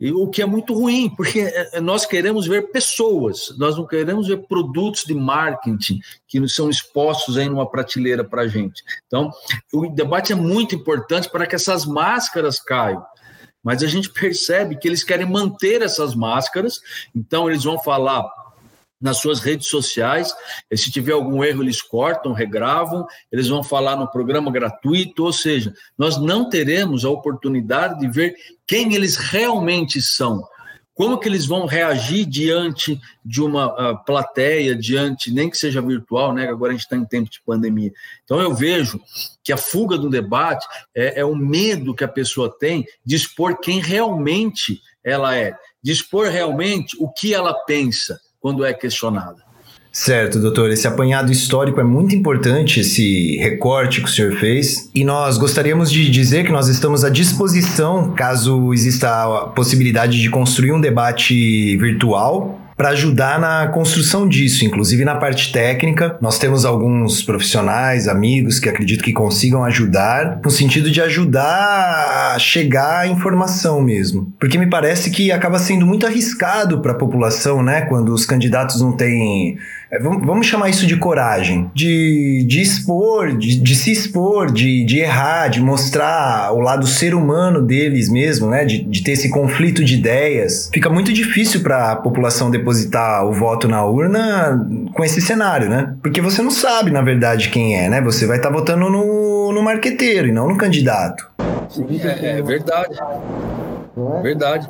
E 0.00 0.12
o 0.12 0.28
que 0.28 0.40
é 0.40 0.46
muito 0.46 0.74
ruim, 0.74 1.10
porque 1.10 1.40
é, 1.40 1.70
é, 1.72 1.80
nós 1.80 2.06
queremos 2.06 2.46
ver 2.46 2.70
pessoas, 2.70 3.52
nós 3.58 3.76
não 3.76 3.84
queremos 3.84 4.28
ver 4.28 4.46
produtos 4.46 5.02
de 5.04 5.12
marketing 5.12 5.98
que 6.28 6.48
são 6.48 6.70
expostos 6.70 7.36
aí 7.36 7.48
numa 7.48 7.68
prateleira 7.68 8.22
para 8.22 8.42
a 8.42 8.48
gente. 8.48 8.84
Então, 9.06 9.32
o 9.72 9.88
debate 9.88 10.32
é 10.32 10.36
muito 10.36 10.74
importante 10.74 11.28
para 11.28 11.46
que 11.46 11.56
essas 11.56 11.84
máscaras 11.84 12.60
caiam. 12.60 13.04
Mas 13.62 13.82
a 13.82 13.88
gente 13.88 14.08
percebe 14.10 14.76
que 14.76 14.86
eles 14.86 15.02
querem 15.02 15.26
manter 15.26 15.82
essas 15.82 16.14
máscaras, 16.14 16.80
então 17.12 17.50
eles 17.50 17.64
vão 17.64 17.78
falar 17.78 18.24
nas 19.00 19.18
suas 19.18 19.40
redes 19.40 19.68
sociais. 19.68 20.34
Se 20.74 20.90
tiver 20.90 21.12
algum 21.12 21.42
erro, 21.44 21.62
eles 21.62 21.80
cortam, 21.82 22.32
regravam, 22.32 23.06
eles 23.30 23.48
vão 23.48 23.62
falar 23.62 23.96
no 23.96 24.10
programa 24.10 24.50
gratuito, 24.50 25.24
ou 25.24 25.32
seja, 25.32 25.72
nós 25.96 26.16
não 26.20 26.48
teremos 26.48 27.04
a 27.04 27.10
oportunidade 27.10 28.00
de 28.00 28.08
ver 28.08 28.34
quem 28.66 28.94
eles 28.94 29.16
realmente 29.16 30.02
são. 30.02 30.42
Como 30.98 31.16
que 31.16 31.28
eles 31.28 31.46
vão 31.46 31.64
reagir 31.64 32.26
diante 32.26 33.00
de 33.24 33.40
uma 33.40 33.66
uh, 33.66 34.04
plateia, 34.04 34.74
diante, 34.74 35.30
nem 35.32 35.48
que 35.48 35.56
seja 35.56 35.80
virtual, 35.80 36.34
né? 36.34 36.48
Agora 36.48 36.72
a 36.72 36.74
gente 36.74 36.82
está 36.82 36.96
em 36.96 37.04
tempo 37.04 37.30
de 37.30 37.40
pandemia. 37.46 37.92
Então 38.24 38.40
eu 38.40 38.52
vejo 38.52 39.00
que 39.44 39.52
a 39.52 39.56
fuga 39.56 39.96
do 39.96 40.10
debate 40.10 40.66
é, 40.92 41.20
é 41.20 41.24
o 41.24 41.36
medo 41.36 41.94
que 41.94 42.02
a 42.02 42.08
pessoa 42.08 42.52
tem 42.58 42.84
de 43.06 43.14
expor 43.14 43.60
quem 43.60 43.80
realmente 43.80 44.80
ela 45.04 45.36
é, 45.36 45.54
de 45.80 45.92
expor 45.92 46.30
realmente 46.30 46.96
o 46.98 47.08
que 47.12 47.32
ela 47.32 47.54
pensa 47.64 48.18
quando 48.48 48.64
é 48.64 48.72
questionada. 48.72 49.36
Certo, 49.92 50.38
doutor. 50.38 50.70
Esse 50.70 50.86
apanhado 50.86 51.30
histórico 51.30 51.80
é 51.80 51.84
muito 51.84 52.14
importante, 52.14 52.80
esse 52.80 53.36
recorte 53.38 54.00
que 54.00 54.08
o 54.08 54.10
senhor 54.10 54.32
fez. 54.36 54.90
E 54.94 55.04
nós 55.04 55.36
gostaríamos 55.36 55.90
de 55.90 56.10
dizer 56.10 56.44
que 56.44 56.52
nós 56.52 56.68
estamos 56.68 57.04
à 57.04 57.10
disposição, 57.10 58.14
caso 58.14 58.72
exista 58.72 59.08
a 59.08 59.40
possibilidade 59.48 60.20
de 60.20 60.30
construir 60.30 60.72
um 60.72 60.80
debate 60.80 61.76
virtual 61.76 62.58
para 62.78 62.90
ajudar 62.90 63.40
na 63.40 63.66
construção 63.66 64.28
disso, 64.28 64.64
inclusive 64.64 65.04
na 65.04 65.16
parte 65.16 65.52
técnica. 65.52 66.16
Nós 66.20 66.38
temos 66.38 66.64
alguns 66.64 67.20
profissionais, 67.24 68.06
amigos 68.06 68.60
que 68.60 68.68
acredito 68.68 69.02
que 69.02 69.12
consigam 69.12 69.64
ajudar, 69.64 70.40
no 70.44 70.50
sentido 70.50 70.88
de 70.88 71.02
ajudar 71.02 72.34
a 72.34 72.38
chegar 72.38 73.00
à 73.00 73.08
informação 73.08 73.82
mesmo. 73.82 74.32
Porque 74.38 74.56
me 74.56 74.70
parece 74.70 75.10
que 75.10 75.32
acaba 75.32 75.58
sendo 75.58 75.84
muito 75.84 76.06
arriscado 76.06 76.80
para 76.80 76.92
a 76.92 76.94
população, 76.94 77.64
né, 77.64 77.80
quando 77.82 78.14
os 78.14 78.24
candidatos 78.24 78.80
não 78.80 78.92
têm 78.92 79.58
é, 79.90 79.98
vamos 79.98 80.46
chamar 80.46 80.68
isso 80.68 80.86
de 80.86 80.96
coragem, 80.96 81.70
de, 81.74 82.44
de 82.46 82.60
expor, 82.60 83.34
de, 83.34 83.58
de 83.58 83.74
se 83.74 83.90
expor, 83.90 84.52
de, 84.52 84.84
de 84.84 84.98
errar, 84.98 85.48
de 85.48 85.62
mostrar 85.62 86.52
o 86.52 86.60
lado 86.60 86.86
ser 86.86 87.14
humano 87.14 87.62
deles 87.62 88.10
mesmo, 88.10 88.48
né? 88.50 88.66
De, 88.66 88.84
de 88.84 89.02
ter 89.02 89.12
esse 89.12 89.30
conflito 89.30 89.82
de 89.82 89.94
ideias. 89.94 90.68
Fica 90.72 90.90
muito 90.90 91.10
difícil 91.10 91.62
para 91.62 91.92
a 91.92 91.96
população 91.96 92.50
depositar 92.68 93.26
o 93.26 93.32
voto 93.32 93.66
na 93.66 93.84
urna 93.84 94.66
com 94.94 95.04
esse 95.04 95.20
cenário, 95.20 95.68
né? 95.68 95.96
Porque 96.02 96.20
você 96.20 96.42
não 96.42 96.50
sabe, 96.50 96.90
na 96.90 97.00
verdade, 97.00 97.48
quem 97.48 97.78
é, 97.78 97.88
né? 97.88 98.00
Você 98.02 98.26
vai 98.26 98.36
estar 98.36 98.50
tá 98.50 98.54
votando 98.54 98.90
no, 98.90 99.52
no 99.52 99.62
marqueteiro 99.62 100.28
e 100.28 100.32
não 100.32 100.48
no 100.48 100.56
candidato. 100.56 101.26
É, 102.02 102.38
é 102.38 102.42
verdade. 102.42 102.96
Verdade. 104.22 104.68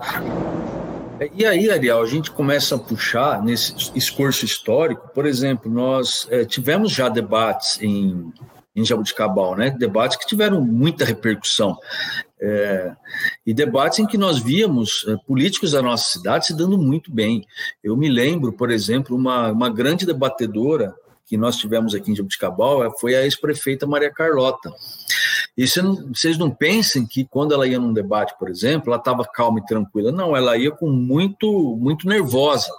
E 1.35 1.45
aí, 1.45 1.69
Ariel, 1.69 2.01
a 2.01 2.07
gente 2.07 2.31
começa 2.31 2.77
a 2.77 2.79
puxar 2.79 3.43
nesse 3.43 3.75
discurso 3.93 4.45
histórico, 4.45 5.11
por 5.13 5.27
exemplo, 5.27 5.71
nós 5.71 6.29
é, 6.31 6.45
tivemos 6.45 6.93
já 6.93 7.09
debates 7.09 7.81
em, 7.83 8.33
em 8.75 8.85
Jabuticabal, 8.85 9.57
né? 9.57 9.75
Debates 9.77 10.17
que 10.17 10.27
tiveram 10.27 10.61
muita 10.61 11.05
repercussão. 11.05 11.77
É, 12.41 12.95
e 13.45 13.53
debates 13.53 13.99
em 13.99 14.07
que 14.07 14.17
nós 14.17 14.39
víamos 14.39 15.05
é, 15.09 15.17
políticos 15.27 15.73
da 15.73 15.83
nossa 15.83 16.13
cidade 16.13 16.47
se 16.47 16.57
dando 16.57 16.79
muito 16.79 17.13
bem. 17.13 17.45
Eu 17.83 17.97
me 17.97 18.09
lembro, 18.09 18.53
por 18.53 18.71
exemplo, 18.71 19.17
uma, 19.17 19.51
uma 19.51 19.69
grande 19.69 20.07
debatedora 20.07 20.95
que 21.27 21.37
nós 21.37 21.57
tivemos 21.57 21.95
aqui 21.95 22.11
em 22.11 22.17
Jabuticabal 22.17 22.85
é, 22.85 22.91
foi 22.99 23.15
a 23.15 23.23
ex-prefeita 23.23 23.87
Maria 23.87 24.13
Carlota. 24.13 24.73
E 25.57 25.65
não, 25.83 26.15
vocês 26.15 26.39
não 26.39 26.51
pensem 26.51 27.05
que 27.05 27.25
quando 27.25 27.53
ela 27.53 27.67
ia 27.67 27.79
num 27.79 27.93
debate, 27.93 28.39
por 28.39 28.49
exemplo, 28.49 28.89
ela 28.89 28.99
estava 28.99 29.25
calma 29.25 29.59
e 29.59 29.67
tranquila. 29.67 30.13
Não, 30.13 30.37
ela 30.37 30.57
ia 30.57 30.71
com 30.71 30.89
muito, 30.89 31.77
muito 31.77 32.07
nervosa 32.07 32.71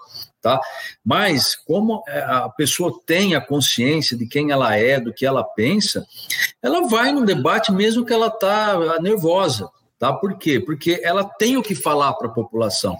tá? 0.41 0.59
Mas 1.03 1.55
como 1.55 2.03
é, 2.07 2.19
a 2.21 2.49
pessoa 2.49 2.99
tem 3.05 3.35
a 3.35 3.41
consciência 3.41 4.17
de 4.17 4.25
quem 4.25 4.51
ela 4.51 4.75
é, 4.75 4.99
do 4.99 5.13
que 5.13 5.25
ela 5.25 5.43
pensa, 5.43 6.05
ela 6.61 6.87
vai 6.87 7.11
no 7.11 7.25
debate 7.25 7.71
mesmo 7.71 8.05
que 8.05 8.13
ela 8.13 8.29
tá 8.29 8.99
nervosa, 9.01 9.69
tá? 9.97 10.13
Por 10.13 10.37
quê? 10.37 10.59
Porque 10.59 10.99
ela 11.03 11.23
tem 11.23 11.57
o 11.57 11.63
que 11.63 11.75
falar 11.75 12.13
para 12.13 12.27
a 12.27 12.33
população. 12.33 12.97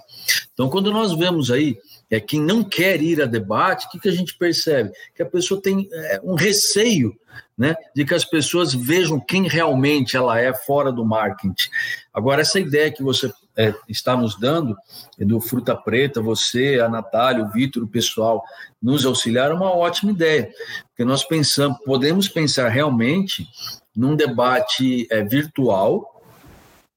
Então, 0.52 0.68
quando 0.68 0.92
nós 0.92 1.12
vemos 1.16 1.50
aí 1.50 1.76
é 2.10 2.18
quem 2.18 2.40
não 2.40 2.64
quer 2.64 3.00
ir 3.00 3.22
a 3.22 3.26
debate, 3.26 3.86
o 3.86 3.90
que, 3.90 4.00
que 4.00 4.08
a 4.08 4.12
gente 4.12 4.36
percebe? 4.36 4.90
Que 5.14 5.22
a 5.22 5.26
pessoa 5.26 5.62
tem 5.62 5.88
é, 5.92 6.20
um 6.24 6.34
receio 6.34 7.16
né, 7.56 7.76
de 7.94 8.04
que 8.04 8.14
as 8.14 8.24
pessoas 8.24 8.74
vejam 8.74 9.20
quem 9.20 9.46
realmente 9.46 10.16
ela 10.16 10.40
é 10.40 10.52
fora 10.52 10.90
do 10.90 11.04
marketing. 11.04 11.68
Agora, 12.12 12.40
essa 12.40 12.58
ideia 12.58 12.90
que 12.90 13.02
você 13.02 13.30
é, 13.56 13.74
está 13.88 14.16
nos 14.16 14.38
dando, 14.38 14.76
do 15.18 15.40
Fruta 15.40 15.76
Preta, 15.76 16.22
você, 16.22 16.80
a 16.80 16.88
Natália, 16.88 17.44
o 17.44 17.50
Vitor, 17.50 17.82
o 17.82 17.88
pessoal, 17.88 18.42
nos 18.82 19.04
auxiliaram, 19.04 19.56
é 19.56 19.58
uma 19.58 19.76
ótima 19.76 20.12
ideia, 20.12 20.50
porque 20.88 21.04
nós 21.04 21.24
pensamos, 21.24 21.78
podemos 21.84 22.28
pensar 22.28 22.68
realmente 22.68 23.46
num 23.94 24.16
debate 24.16 25.06
é, 25.10 25.22
virtual, 25.22 26.20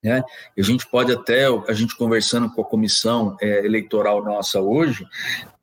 né? 0.03 0.22
A 0.57 0.62
gente 0.62 0.86
pode 0.89 1.13
até, 1.13 1.45
a 1.45 1.74
gente 1.74 1.95
conversando 1.95 2.51
com 2.51 2.62
a 2.62 2.65
comissão 2.65 3.38
é, 3.41 3.65
eleitoral 3.65 4.24
nossa 4.24 4.60
hoje, 4.60 5.05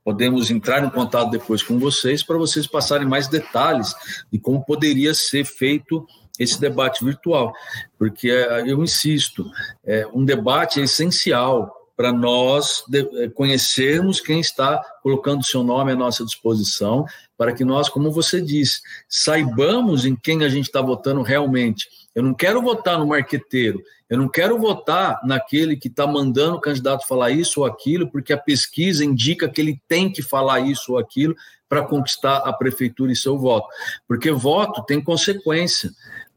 podemos 0.03 0.51
entrar 0.51 0.83
em 0.83 0.91
contato 0.91 1.31
depois 1.31 1.63
com 1.63 1.79
vocês 1.79 2.23
para 2.23 2.39
vocês 2.39 2.67
passarem 2.67 3.07
mais 3.07 3.29
detalhes 3.29 3.95
de 4.33 4.39
como 4.39 4.65
poderia 4.65 5.13
ser 5.13 5.45
feito 5.45 6.07
esse 6.41 6.59
debate 6.59 7.05
virtual, 7.05 7.53
porque 7.99 8.31
é, 8.31 8.63
eu 8.63 8.83
insisto, 8.83 9.45
é, 9.85 10.07
um 10.13 10.25
debate 10.25 10.81
é 10.81 10.85
essencial 10.85 11.77
para 11.95 12.15
nós 12.15 12.83
é, 12.95 13.29
conhecermos 13.29 14.23
quem 14.23 14.41
está 14.41 14.83
colocando 15.03 15.45
seu 15.45 15.63
nome 15.63 15.93
à 15.93 15.95
nossa 15.95 16.25
disposição, 16.25 17.05
para 17.37 17.53
que 17.53 17.63
nós, 17.63 17.91
como 17.91 18.11
você 18.11 18.41
disse, 18.41 18.81
saibamos 19.07 20.07
em 20.07 20.17
quem 20.17 20.43
a 20.43 20.49
gente 20.49 20.65
está 20.65 20.81
votando 20.81 21.21
realmente. 21.21 21.87
Eu 22.15 22.23
não 22.23 22.33
quero 22.33 22.63
votar 22.63 22.99
no 22.99 23.07
marqueteiro, 23.07 23.83
eu 24.09 24.17
não 24.17 24.31
quero 24.31 24.59
votar 24.59 25.21
naquele 25.25 25.77
que 25.77 25.89
está 25.89 26.07
mandando 26.07 26.57
o 26.57 26.61
candidato 26.61 27.07
falar 27.07 27.33
isso 27.33 27.61
ou 27.61 27.67
aquilo, 27.67 28.11
porque 28.11 28.33
a 28.33 28.39
pesquisa 28.39 29.05
indica 29.05 29.47
que 29.47 29.61
ele 29.61 29.79
tem 29.87 30.11
que 30.11 30.23
falar 30.23 30.61
isso 30.61 30.93
ou 30.93 30.99
aquilo 30.99 31.37
para 31.71 31.87
conquistar 31.87 32.39
a 32.39 32.53
prefeitura 32.53 33.13
e 33.13 33.17
seu 33.17 33.39
voto. 33.39 33.69
Porque 34.09 34.33
voto 34.33 34.83
tem 34.83 35.01
consequência. 35.01 35.91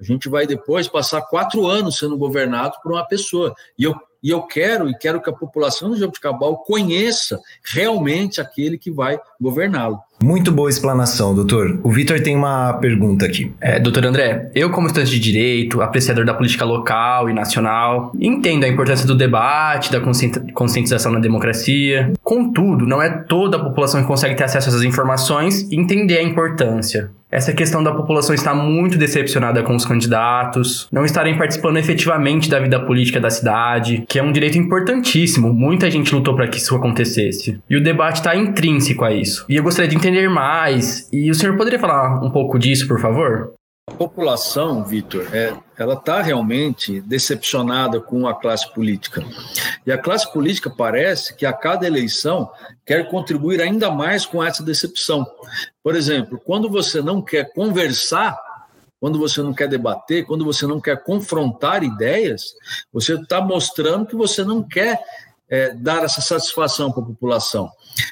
A 0.04 0.06
gente 0.06 0.28
vai 0.28 0.46
depois 0.46 0.86
passar 0.86 1.22
quatro 1.22 1.66
anos 1.66 1.98
sendo 1.98 2.18
governado 2.18 2.74
por 2.84 2.92
uma 2.92 3.08
pessoa. 3.08 3.56
E 3.80 3.86
eu, 3.86 3.96
e 4.22 4.30
eu 4.30 4.42
quero, 4.42 4.90
e 4.90 4.98
quero 4.98 5.22
que 5.22 5.30
a 5.30 5.34
população 5.34 5.92
de 5.92 6.00
Jabuticabal 6.02 6.58
conheça 6.58 7.40
realmente 7.74 8.42
aquele 8.42 8.78
que 8.78 8.92
vai 8.92 9.18
governá-lo. 9.40 9.98
Muito 10.22 10.52
boa 10.52 10.70
explanação, 10.70 11.34
doutor. 11.34 11.80
O 11.84 11.90
Vitor 11.90 12.20
tem 12.20 12.36
uma 12.36 12.74
pergunta 12.74 13.26
aqui. 13.26 13.54
É, 13.62 13.80
doutor 13.80 14.06
André, 14.06 14.52
eu, 14.54 14.72
como 14.72 14.88
estudante 14.88 15.12
de 15.12 15.20
direito, 15.20 15.82
apreciador 15.82 16.26
da 16.26 16.34
política 16.34 16.66
local 16.66 17.30
e 17.30 17.34
nacional, 17.34 18.12
entendo 18.20 18.66
a 18.66 18.68
importância 18.68 19.08
do 19.08 19.16
debate, 19.16 19.90
da 19.90 20.02
conscientização 20.54 21.14
na 21.14 21.20
democracia. 21.20 22.12
Contudo, 22.22 22.86
não 22.86 23.02
é 23.02 23.10
toda 23.10 23.56
a 23.56 23.64
população 23.64 24.02
que 24.02 24.08
consegue 24.08 24.36
ter 24.36 24.44
acesso 24.44 24.68
a 24.68 24.72
essas 24.72 24.84
informações 24.84 25.62
e 25.72 25.78
entender 25.78 26.18
a 26.18 26.24
importância 26.24 27.10
essa 27.34 27.52
questão 27.52 27.84
da 27.84 27.92
população 27.92 28.36
estar 28.36 28.54
muito 28.54 28.96
decepcionada 28.96 29.64
com 29.64 29.76
os 29.76 29.86
candidatos, 29.86 30.88
não 30.92 31.04
estarem 31.04 31.36
participando 31.36 31.78
efetivamente 31.78 32.48
da 32.48 32.60
vida 32.60 32.80
política 32.80 33.20
da 33.20 33.32
cidade, 33.32 34.04
que 34.08 34.20
é 34.20 34.24
um 34.24 34.32
direito 34.32 34.58
importantíssimo. 34.58 35.52
Muita 35.52 35.90
gente 35.90 36.14
lutou 36.14 36.36
para 36.36 36.48
que 36.48 36.58
isso 36.58 36.76
acontecesse. 36.76 37.60
E 37.68 37.76
o 37.76 37.84
debate 37.84 38.18
está 38.18 38.36
intrínseco 38.36 39.04
a 39.04 39.12
isso. 39.12 39.46
E 39.50 39.56
eu 39.56 39.64
gostaria 39.64 39.90
de 39.90 39.96
entender 39.96 40.30
mais. 40.30 41.10
E 41.12 41.32
o 41.32 41.34
senhor 41.34 41.58
poderia 41.58 41.80
falar 41.80 42.24
um 42.24 42.30
pouco 42.30 42.60
disso, 42.60 42.88
por 42.88 43.00
favor? 43.00 43.54
A 43.86 43.92
população, 43.92 44.82
Vitor, 44.86 45.28
é, 45.36 45.54
ela 45.78 45.96
está 45.96 46.22
realmente 46.22 47.02
decepcionada 47.02 48.00
com 48.00 48.26
a 48.26 48.34
classe 48.34 48.74
política. 48.74 49.22
E 49.86 49.92
a 49.92 49.98
classe 49.98 50.32
política 50.32 50.70
parece 50.70 51.36
que 51.36 51.46
a 51.46 51.52
cada 51.52 51.86
eleição 51.86 52.50
quer 52.86 53.10
contribuir 53.10 53.62
ainda 53.62 53.92
mais 53.92 54.26
com 54.26 54.42
essa 54.42 54.64
decepção. 54.64 55.28
Por 55.84 55.98
exemplo, 55.98 56.40
quando 56.46 56.70
você 56.70 57.02
não 57.02 57.22
quer 57.22 57.52
conversar, 57.54 58.40
quando 59.02 59.20
você 59.20 59.42
não 59.42 59.54
quer 59.54 59.68
debater, 59.68 60.26
quando 60.26 60.46
você 60.46 60.66
não 60.66 60.80
quer 60.80 61.04
confrontar 61.04 61.84
ideias, 61.84 62.56
você 62.92 63.16
está 63.16 63.42
mostrando 63.42 64.06
que 64.06 64.16
você 64.16 64.46
não 64.46 64.64
quer 64.64 64.98
é, 65.50 65.74
dar 65.74 66.06
essa 66.06 66.22
satisfação 66.22 66.90
para 66.90 67.04
a 67.04 67.08
população. 67.08 67.70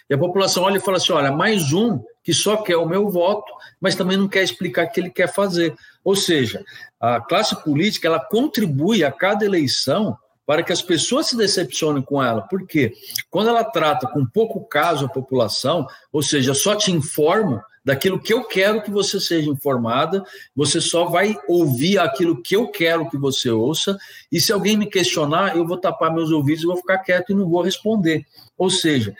E 0.09 0.13
a 0.13 0.17
população 0.17 0.63
olha 0.63 0.79
e 0.79 0.81
fala 0.81 0.97
assim: 0.97 1.13
olha, 1.13 1.31
mais 1.31 1.71
um 1.71 2.03
que 2.23 2.33
só 2.33 2.57
quer 2.57 2.77
o 2.77 2.85
meu 2.85 3.09
voto, 3.09 3.51
mas 3.79 3.95
também 3.95 4.17
não 4.17 4.27
quer 4.27 4.43
explicar 4.43 4.85
o 4.85 4.91
que 4.91 4.99
ele 4.99 5.09
quer 5.09 5.33
fazer. 5.33 5.75
Ou 6.03 6.15
seja, 6.15 6.63
a 6.99 7.19
classe 7.19 7.55
política 7.63 8.07
ela 8.07 8.19
contribui 8.19 9.03
a 9.03 9.11
cada 9.11 9.45
eleição 9.45 10.17
para 10.45 10.63
que 10.63 10.73
as 10.73 10.81
pessoas 10.81 11.27
se 11.27 11.37
decepcionem 11.37 12.01
com 12.01 12.21
ela. 12.21 12.41
Por 12.41 12.65
quê? 12.67 12.93
Quando 13.29 13.49
ela 13.49 13.63
trata 13.63 14.07
com 14.07 14.25
pouco 14.25 14.59
caso 14.67 15.05
a 15.05 15.09
população, 15.09 15.87
ou 16.11 16.21
seja, 16.21 16.53
só 16.53 16.75
te 16.75 16.91
informo 16.91 17.61
daquilo 17.83 18.19
que 18.19 18.33
eu 18.33 18.43
quero 18.43 18.81
que 18.81 18.91
você 18.91 19.19
seja 19.19 19.49
informada, 19.49 20.23
você 20.55 20.79
só 20.79 21.05
vai 21.05 21.35
ouvir 21.47 21.97
aquilo 21.97 22.41
que 22.41 22.55
eu 22.55 22.67
quero 22.67 23.09
que 23.09 23.17
você 23.17 23.49
ouça, 23.49 23.97
e 24.31 24.39
se 24.39 24.51
alguém 24.51 24.77
me 24.77 24.85
questionar, 24.85 25.55
eu 25.55 25.65
vou 25.65 25.77
tapar 25.77 26.13
meus 26.13 26.31
ouvidos 26.31 26.63
e 26.63 26.67
vou 26.67 26.77
ficar 26.77 26.99
quieto 26.99 27.31
e 27.31 27.35
não 27.35 27.49
vou 27.49 27.61
responder. 27.61 28.25
Ou 28.57 28.69
seja, 28.69 29.15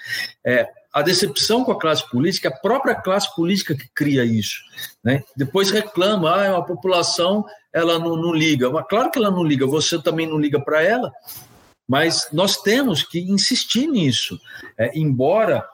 é, 0.46 0.68
a 0.94 1.02
decepção 1.02 1.64
com 1.64 1.72
a 1.72 1.80
classe 1.80 2.10
política, 2.10 2.50
a 2.50 2.60
própria 2.60 2.96
classe 2.96 3.34
política 3.36 3.76
que 3.76 3.88
cria 3.94 4.26
isso. 4.26 4.62
Né? 5.04 5.24
Depois 5.36 5.72
reclama, 5.72 6.30
ah, 6.30 6.58
a 6.58 6.62
população 6.62 7.46
ela 7.74 7.98
não, 7.98 8.16
não 8.16 8.34
liga. 8.34 8.70
Mas 8.70 8.86
claro 8.88 9.10
que 9.10 9.18
ela 9.18 9.32
não 9.32 9.44
liga, 9.44 9.66
você 9.66 10.02
também 10.02 10.28
não 10.28 10.38
liga 10.38 10.60
para 10.60 10.82
ela, 10.84 11.12
mas 11.88 12.28
nós 12.32 12.58
temos 12.58 13.04
que 13.04 13.20
insistir 13.20 13.88
nisso. 13.88 14.40
É, 14.78 14.98
embora 14.98 15.66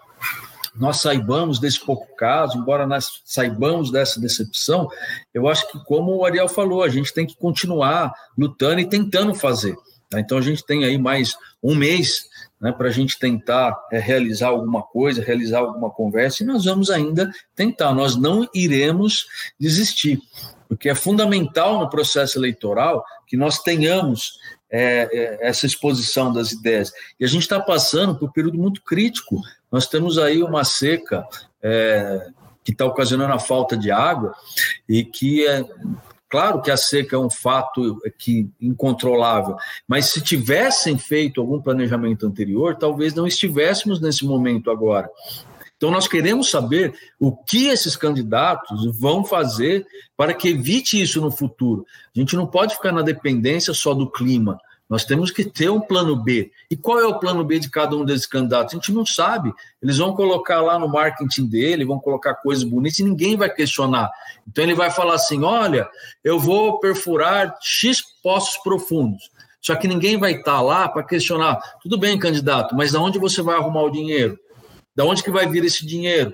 nós 0.76 0.98
saibamos 0.98 1.60
desse 1.60 1.84
pouco 1.84 2.16
caso, 2.16 2.58
embora 2.58 2.86
nós 2.86 3.22
saibamos 3.26 3.92
dessa 3.92 4.20
decepção, 4.20 4.88
eu 5.34 5.48
acho 5.48 5.68
que, 5.72 5.84
como 5.86 6.16
o 6.16 6.26
Ariel 6.26 6.48
falou, 6.48 6.84
a 6.84 6.90
gente 6.90 7.14
tem 7.14 7.26
que 7.26 7.36
continuar 7.36 8.14
lutando 8.38 8.80
e 8.80 8.88
tentando 8.88 9.34
fazer. 9.34 9.76
Tá? 10.10 10.20
Então 10.20 10.38
a 10.38 10.42
gente 10.42 10.66
tem 10.66 10.86
aí 10.86 10.98
mais 10.98 11.36
um 11.62 11.76
mês 11.76 12.28
né, 12.60 12.72
para 12.72 12.88
a 12.88 12.92
gente 12.92 13.20
tentar 13.20 13.78
é, 13.92 14.00
realizar 14.00 14.48
alguma 14.48 14.82
coisa, 14.82 15.24
realizar 15.24 15.60
alguma 15.60 15.90
conversa, 15.90 16.44
e 16.44 16.46
nós 16.46 16.66
vamos 16.66 16.90
ainda 16.90 17.32
tentar, 17.56 17.94
nós 17.94 18.16
não 18.16 18.48
iremos 18.54 19.26
desistir, 19.60 20.20
porque 20.68 20.90
é 20.90 20.96
fundamental 20.96 21.80
no 21.80 21.90
processo 21.90 22.38
eleitoral 22.38 23.04
que 23.28 23.38
nós 23.38 23.60
tenhamos 23.60 24.40
é, 24.70 25.10
é, 25.12 25.48
essa 25.48 25.66
exposição 25.66 26.32
das 26.32 26.52
ideias. 26.52 26.92
E 27.20 27.26
a 27.26 27.28
gente 27.28 27.44
está 27.44 27.60
passando 27.60 28.16
por 28.16 28.30
um 28.30 28.32
período 28.32 28.58
muito 28.58 28.82
crítico, 28.82 29.42
nós 29.72 29.88
temos 29.88 30.18
aí 30.18 30.42
uma 30.42 30.64
seca. 30.64 31.26
É, 31.62 32.28
que 32.68 32.74
está 32.74 32.84
ocasionando 32.84 33.32
a 33.32 33.40
falta 33.40 33.78
de 33.78 33.90
água 33.90 34.36
e 34.90 35.02
que 35.02 35.48
é, 35.48 35.64
Claro 36.30 36.62
que 36.62 36.70
a 36.70 36.78
seca 36.78 37.16
é 37.16 37.20
um 37.20 37.30
fato 37.30 38.02
que 38.18 38.50
incontrolável, 38.60 39.56
mas 39.88 40.08
se 40.08 40.22
tivessem 40.22 40.98
feito 40.98 41.40
algum 41.40 41.62
planejamento 41.62 42.28
anterior, 42.28 42.76
talvez 42.76 43.14
não 43.14 43.26
estivéssemos 43.26 44.02
nesse 44.02 44.26
momento 44.26 44.70
agora. 44.70 45.10
Então, 45.78 45.92
nós 45.92 46.08
queremos 46.08 46.50
saber 46.50 46.94
o 47.20 47.32
que 47.32 47.68
esses 47.68 47.96
candidatos 47.96 48.98
vão 49.00 49.24
fazer 49.24 49.86
para 50.18 50.34
que 50.34 50.50
evite 50.50 51.00
isso 51.00 51.22
no 51.22 51.32
futuro. 51.32 51.86
A 52.16 52.20
gente 52.20 52.36
não 52.36 52.48
pode 52.48 52.76
ficar 52.76 52.92
na 52.92 53.04
dependência 53.04 53.74
só 53.74 53.94
do 53.94 54.10
clima. 54.10 54.60
Nós 54.90 55.04
temos 55.04 55.32
que 55.32 55.44
ter 55.44 55.70
um 55.70 55.82
plano 55.82 56.16
B. 56.16 56.50
E 56.72 56.78
qual 56.78 57.00
é 57.00 57.06
o 57.06 57.20
plano 57.20 57.44
B 57.44 57.60
de 57.60 57.70
cada 57.70 57.96
um 57.96 58.06
desses 58.06 58.26
candidatos? 58.26 58.74
A 58.74 58.78
gente 58.78 58.92
não 58.94 59.06
sabe. 59.06 59.54
Eles 59.82 59.98
vão 59.98 60.16
colocar 60.16 60.62
lá 60.62 60.80
no 60.80 60.88
marketing 60.88 61.46
dele, 61.46 61.84
vão 61.84 62.00
colocar 62.00 62.36
coisas 62.36 62.64
bonitas 62.64 63.00
e 63.00 63.04
ninguém 63.04 63.36
vai 63.36 63.50
questionar. 63.50 64.10
Então 64.48 64.64
ele 64.64 64.76
vai 64.76 64.90
falar 64.90 65.16
assim: 65.16 65.44
olha, 65.44 65.90
eu 66.24 66.40
vou 66.40 66.80
perfurar 66.80 67.58
X 67.62 68.02
poços 68.24 68.58
profundos. 68.58 69.30
Só 69.60 69.76
que 69.76 69.88
ninguém 69.88 70.18
vai 70.18 70.34
estar 70.34 70.62
lá 70.62 70.88
para 70.88 71.04
questionar. 71.04 71.60
Tudo 71.82 71.98
bem, 71.98 72.18
candidato, 72.18 72.74
mas 72.76 72.92
de 72.92 72.98
onde 72.98 73.20
você 73.20 73.42
vai 73.42 73.58
arrumar 73.58 73.84
o 73.84 73.92
dinheiro? 73.92 74.40
Da 74.96 75.04
onde 75.04 75.22
que 75.22 75.30
vai 75.32 75.48
vir 75.48 75.66
esse 75.66 75.86
dinheiro? 75.86 76.34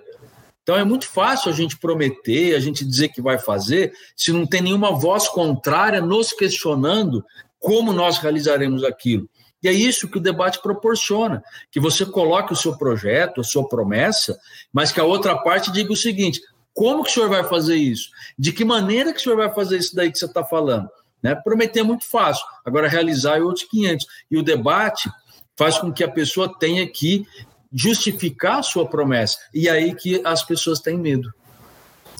Então 0.61 0.77
é 0.77 0.83
muito 0.83 1.07
fácil 1.07 1.51
a 1.51 1.53
gente 1.53 1.77
prometer, 1.77 2.55
a 2.55 2.59
gente 2.59 2.85
dizer 2.85 3.09
que 3.09 3.21
vai 3.21 3.37
fazer, 3.37 3.91
se 4.15 4.31
não 4.31 4.45
tem 4.45 4.61
nenhuma 4.61 4.91
voz 4.91 5.27
contrária 5.27 5.99
nos 5.99 6.31
questionando 6.31 7.25
como 7.63 7.93
nós 7.93 8.17
realizaremos 8.17 8.83
aquilo. 8.83 9.29
E 9.63 9.69
é 9.69 9.71
isso 9.71 10.09
que 10.09 10.17
o 10.17 10.21
debate 10.21 10.61
proporciona, 10.61 11.41
que 11.71 11.79
você 11.79 12.05
coloque 12.05 12.51
o 12.51 12.57
seu 12.57 12.77
projeto, 12.77 13.39
a 13.39 13.43
sua 13.43 13.65
promessa, 13.65 14.37
mas 14.73 14.91
que 14.91 14.99
a 14.99 15.05
outra 15.05 15.37
parte 15.37 15.71
diga 15.71 15.93
o 15.93 15.95
seguinte: 15.95 16.41
como 16.73 17.05
que 17.05 17.09
o 17.09 17.13
senhor 17.13 17.29
vai 17.29 17.45
fazer 17.45 17.77
isso? 17.77 18.09
De 18.37 18.51
que 18.51 18.65
maneira 18.65 19.13
que 19.13 19.19
o 19.19 19.23
senhor 19.23 19.37
vai 19.37 19.49
fazer 19.53 19.77
isso 19.77 19.95
daí 19.95 20.11
que 20.11 20.19
você 20.19 20.25
está 20.25 20.43
falando? 20.43 20.89
Né? 21.21 21.33
Prometer 21.35 21.79
é 21.79 21.83
muito 21.83 22.05
fácil, 22.05 22.45
agora 22.65 22.89
realizar 22.89 23.37
é 23.37 23.41
outros 23.41 23.65
500. 23.69 24.05
E 24.29 24.37
o 24.37 24.43
debate 24.43 25.09
faz 25.55 25.77
com 25.77 25.93
que 25.93 26.03
a 26.03 26.11
pessoa 26.11 26.53
tenha 26.59 26.85
que 26.85 27.25
justificar 27.71 28.59
a 28.59 28.63
sua 28.63 28.85
promessa. 28.85 29.37
E 29.53 29.69
aí 29.69 29.95
que 29.95 30.21
as 30.25 30.43
pessoas 30.43 30.81
têm 30.81 30.97
medo. 30.97 31.33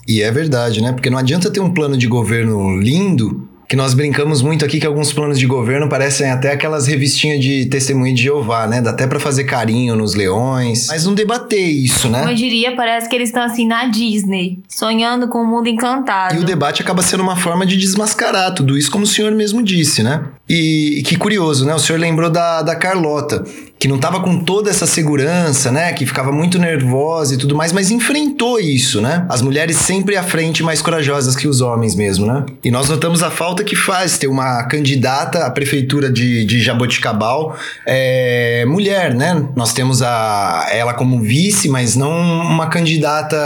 E 0.08 0.22
é 0.22 0.30
verdade, 0.30 0.80
né? 0.80 0.92
Porque 0.92 1.10
não 1.10 1.18
adianta 1.18 1.52
ter 1.52 1.60
um 1.60 1.74
plano 1.74 1.98
de 1.98 2.06
governo 2.06 2.80
lindo 2.80 3.53
que 3.68 3.76
nós 3.76 3.94
brincamos 3.94 4.42
muito 4.42 4.64
aqui 4.64 4.78
que 4.78 4.86
alguns 4.86 5.12
planos 5.12 5.38
de 5.38 5.46
governo 5.46 5.88
parecem 5.88 6.30
até 6.30 6.52
aquelas 6.52 6.86
revistinhas 6.86 7.40
de 7.40 7.66
testemunho 7.66 8.14
de 8.14 8.22
Jeová, 8.22 8.66
né? 8.66 8.80
Dá 8.80 8.90
até 8.90 9.06
para 9.06 9.18
fazer 9.18 9.44
carinho 9.44 9.96
nos 9.96 10.14
leões, 10.14 10.88
mas 10.88 11.04
não 11.04 11.14
debater 11.14 11.60
isso, 11.60 12.08
né? 12.08 12.24
Eu 12.30 12.34
diria, 12.34 12.74
parece 12.76 13.08
que 13.08 13.16
eles 13.16 13.28
estão 13.28 13.42
assim 13.42 13.66
na 13.66 13.86
Disney, 13.86 14.58
sonhando 14.68 15.28
com 15.28 15.38
o 15.38 15.42
um 15.42 15.46
mundo 15.46 15.68
encantado. 15.68 16.34
E 16.34 16.38
o 16.38 16.44
debate 16.44 16.82
acaba 16.82 17.02
sendo 17.02 17.22
uma 17.22 17.36
forma 17.36 17.64
de 17.64 17.76
desmascarar 17.76 18.54
tudo 18.54 18.76
isso, 18.76 18.90
como 18.90 19.04
o 19.04 19.06
senhor 19.06 19.32
mesmo 19.32 19.62
disse, 19.62 20.02
né? 20.02 20.24
E, 20.48 20.98
e 20.98 21.02
que 21.02 21.16
curioso, 21.16 21.64
né? 21.64 21.74
O 21.74 21.78
senhor 21.78 21.98
lembrou 21.98 22.28
da, 22.28 22.60
da 22.60 22.76
Carlota, 22.76 23.44
que 23.78 23.88
não 23.88 23.96
estava 23.96 24.20
com 24.20 24.38
toda 24.38 24.70
essa 24.70 24.86
segurança, 24.86 25.70
né? 25.70 25.92
Que 25.92 26.04
ficava 26.06 26.30
muito 26.30 26.58
nervosa 26.58 27.34
e 27.34 27.36
tudo 27.36 27.54
mais, 27.54 27.72
mas 27.72 27.90
enfrentou 27.90 28.60
isso, 28.60 29.00
né? 29.00 29.26
As 29.28 29.40
mulheres 29.40 29.76
sempre 29.76 30.16
à 30.16 30.22
frente, 30.22 30.62
mais 30.62 30.82
corajosas 30.82 31.34
que 31.34 31.48
os 31.48 31.60
homens 31.60 31.94
mesmo, 31.94 32.26
né? 32.26 32.44
E 32.62 32.70
nós 32.70 32.88
notamos 32.88 33.22
a 33.22 33.30
falta 33.30 33.64
que 33.64 33.74
faz 33.74 34.18
ter 34.18 34.26
uma 34.26 34.64
candidata 34.64 35.46
à 35.46 35.50
prefeitura 35.50 36.10
de, 36.10 36.44
de 36.44 36.60
Jaboticabal 36.60 37.56
é, 37.86 38.64
mulher, 38.66 39.14
né? 39.14 39.46
Nós 39.56 39.72
temos 39.72 40.02
a, 40.02 40.66
ela 40.70 40.92
como 40.92 41.20
vice, 41.20 41.68
mas 41.68 41.96
não 41.96 42.10
uma 42.10 42.66
candidata 42.66 43.36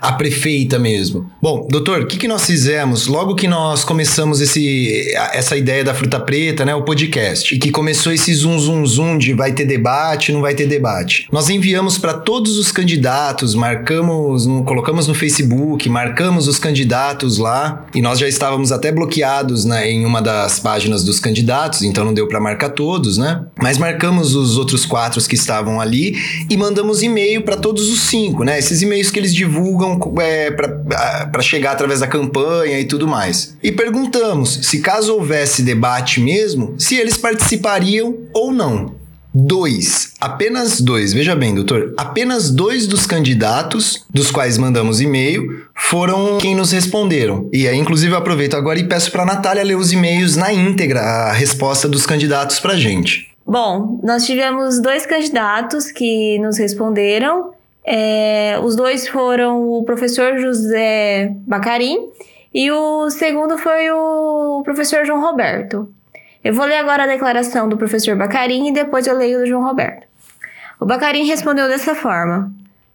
a 0.00 0.12
prefeita 0.12 0.78
mesmo. 0.78 1.30
Bom, 1.42 1.66
doutor, 1.70 2.02
o 2.02 2.06
que, 2.06 2.16
que 2.16 2.28
nós 2.28 2.44
fizemos 2.46 3.06
logo 3.06 3.34
que 3.34 3.46
nós 3.46 3.84
começamos 3.84 4.40
esse, 4.40 5.14
essa 5.32 5.56
ideia 5.56 5.84
da 5.84 5.94
fruta 5.94 6.18
preta, 6.18 6.37
né? 6.64 6.74
O 6.74 6.82
podcast, 6.82 7.54
e 7.54 7.58
que 7.58 7.70
começou 7.70 8.12
esse 8.12 8.32
zoom, 8.34 8.58
zoom, 8.58 8.86
zoom 8.86 9.18
de 9.18 9.32
vai 9.32 9.52
ter 9.52 9.64
debate, 9.64 10.32
não 10.32 10.40
vai 10.40 10.54
ter 10.54 10.66
debate. 10.66 11.28
Nós 11.30 11.48
enviamos 11.48 11.98
para 11.98 12.14
todos 12.14 12.58
os 12.58 12.72
candidatos, 12.72 13.54
marcamos, 13.54 14.46
colocamos 14.64 15.06
no 15.06 15.14
Facebook, 15.14 15.88
marcamos 15.88 16.48
os 16.48 16.58
candidatos 16.58 17.38
lá 17.38 17.86
e 17.94 18.00
nós 18.00 18.18
já 18.18 18.28
estávamos 18.28 18.72
até 18.72 18.92
bloqueados 18.92 19.64
né, 19.64 19.90
em 19.90 20.04
uma 20.04 20.22
das 20.22 20.58
páginas 20.58 21.04
dos 21.04 21.20
candidatos, 21.20 21.82
então 21.82 22.04
não 22.04 22.14
deu 22.14 22.26
para 22.26 22.40
marcar 22.40 22.70
todos, 22.70 23.18
né? 23.18 23.44
Mas 23.60 23.78
marcamos 23.78 24.34
os 24.34 24.56
outros 24.56 24.84
quatro 24.86 25.18
que 25.28 25.34
estavam 25.34 25.80
ali 25.80 26.16
e 26.48 26.56
mandamos 26.56 27.02
e-mail 27.02 27.42
para 27.42 27.56
todos 27.56 27.88
os 27.88 28.00
cinco, 28.00 28.44
né? 28.44 28.58
Esses 28.58 28.82
e-mails 28.82 29.10
que 29.10 29.18
eles 29.18 29.34
divulgam 29.34 29.98
é, 30.20 30.50
para 30.50 31.42
chegar 31.42 31.72
através 31.72 32.00
da 32.00 32.06
campanha 32.06 32.78
e 32.78 32.84
tudo 32.84 33.08
mais. 33.08 33.56
E 33.62 33.72
perguntamos 33.72 34.60
se 34.62 34.80
caso 34.80 35.14
houvesse 35.14 35.62
debate 35.62 36.20
mesmo, 36.28 36.74
se 36.78 36.94
eles 36.94 37.16
participariam 37.16 38.14
ou 38.34 38.52
não. 38.52 38.98
Dois, 39.34 40.14
apenas 40.20 40.80
dois, 40.80 41.12
veja 41.12 41.34
bem, 41.34 41.54
doutor, 41.54 41.94
apenas 41.96 42.50
dois 42.50 42.86
dos 42.86 43.06
candidatos 43.06 44.04
dos 44.12 44.30
quais 44.30 44.58
mandamos 44.58 45.00
e-mail 45.00 45.64
foram 45.74 46.38
quem 46.38 46.54
nos 46.54 46.72
responderam. 46.72 47.48
E 47.52 47.66
aí, 47.66 47.78
inclusive, 47.78 48.12
eu 48.12 48.18
aproveito 48.18 48.54
agora 48.54 48.78
e 48.78 48.88
peço 48.88 49.10
para 49.10 49.22
a 49.22 49.26
Natália 49.26 49.62
ler 49.62 49.76
os 49.76 49.92
e-mails 49.92 50.36
na 50.36 50.52
íntegra, 50.52 51.00
a 51.00 51.32
resposta 51.32 51.88
dos 51.88 52.04
candidatos 52.04 52.58
para 52.60 52.76
gente. 52.76 53.30
Bom, 53.46 54.00
nós 54.02 54.26
tivemos 54.26 54.80
dois 54.80 55.06
candidatos 55.06 55.90
que 55.90 56.38
nos 56.40 56.58
responderam. 56.58 57.52
É, 57.86 58.58
os 58.62 58.76
dois 58.76 59.08
foram 59.08 59.62
o 59.62 59.82
professor 59.84 60.38
José 60.38 61.32
Bacarim 61.46 62.08
e 62.52 62.70
o 62.70 63.08
segundo 63.10 63.56
foi 63.58 63.90
o 63.90 64.62
professor 64.64 65.04
João 65.06 65.20
Roberto. 65.20 65.88
Eu 66.42 66.54
vou 66.54 66.64
ler 66.64 66.76
agora 66.76 67.04
a 67.04 67.06
declaração 67.06 67.68
do 67.68 67.76
professor 67.76 68.16
Bacarim 68.16 68.68
e 68.68 68.72
depois 68.72 69.06
eu 69.06 69.16
leio 69.16 69.40
do 69.40 69.46
João 69.46 69.64
Roberto. 69.64 70.06
O 70.80 70.86
Bacarim 70.86 71.24
respondeu 71.24 71.66
dessa 71.66 71.94
forma: 71.94 72.52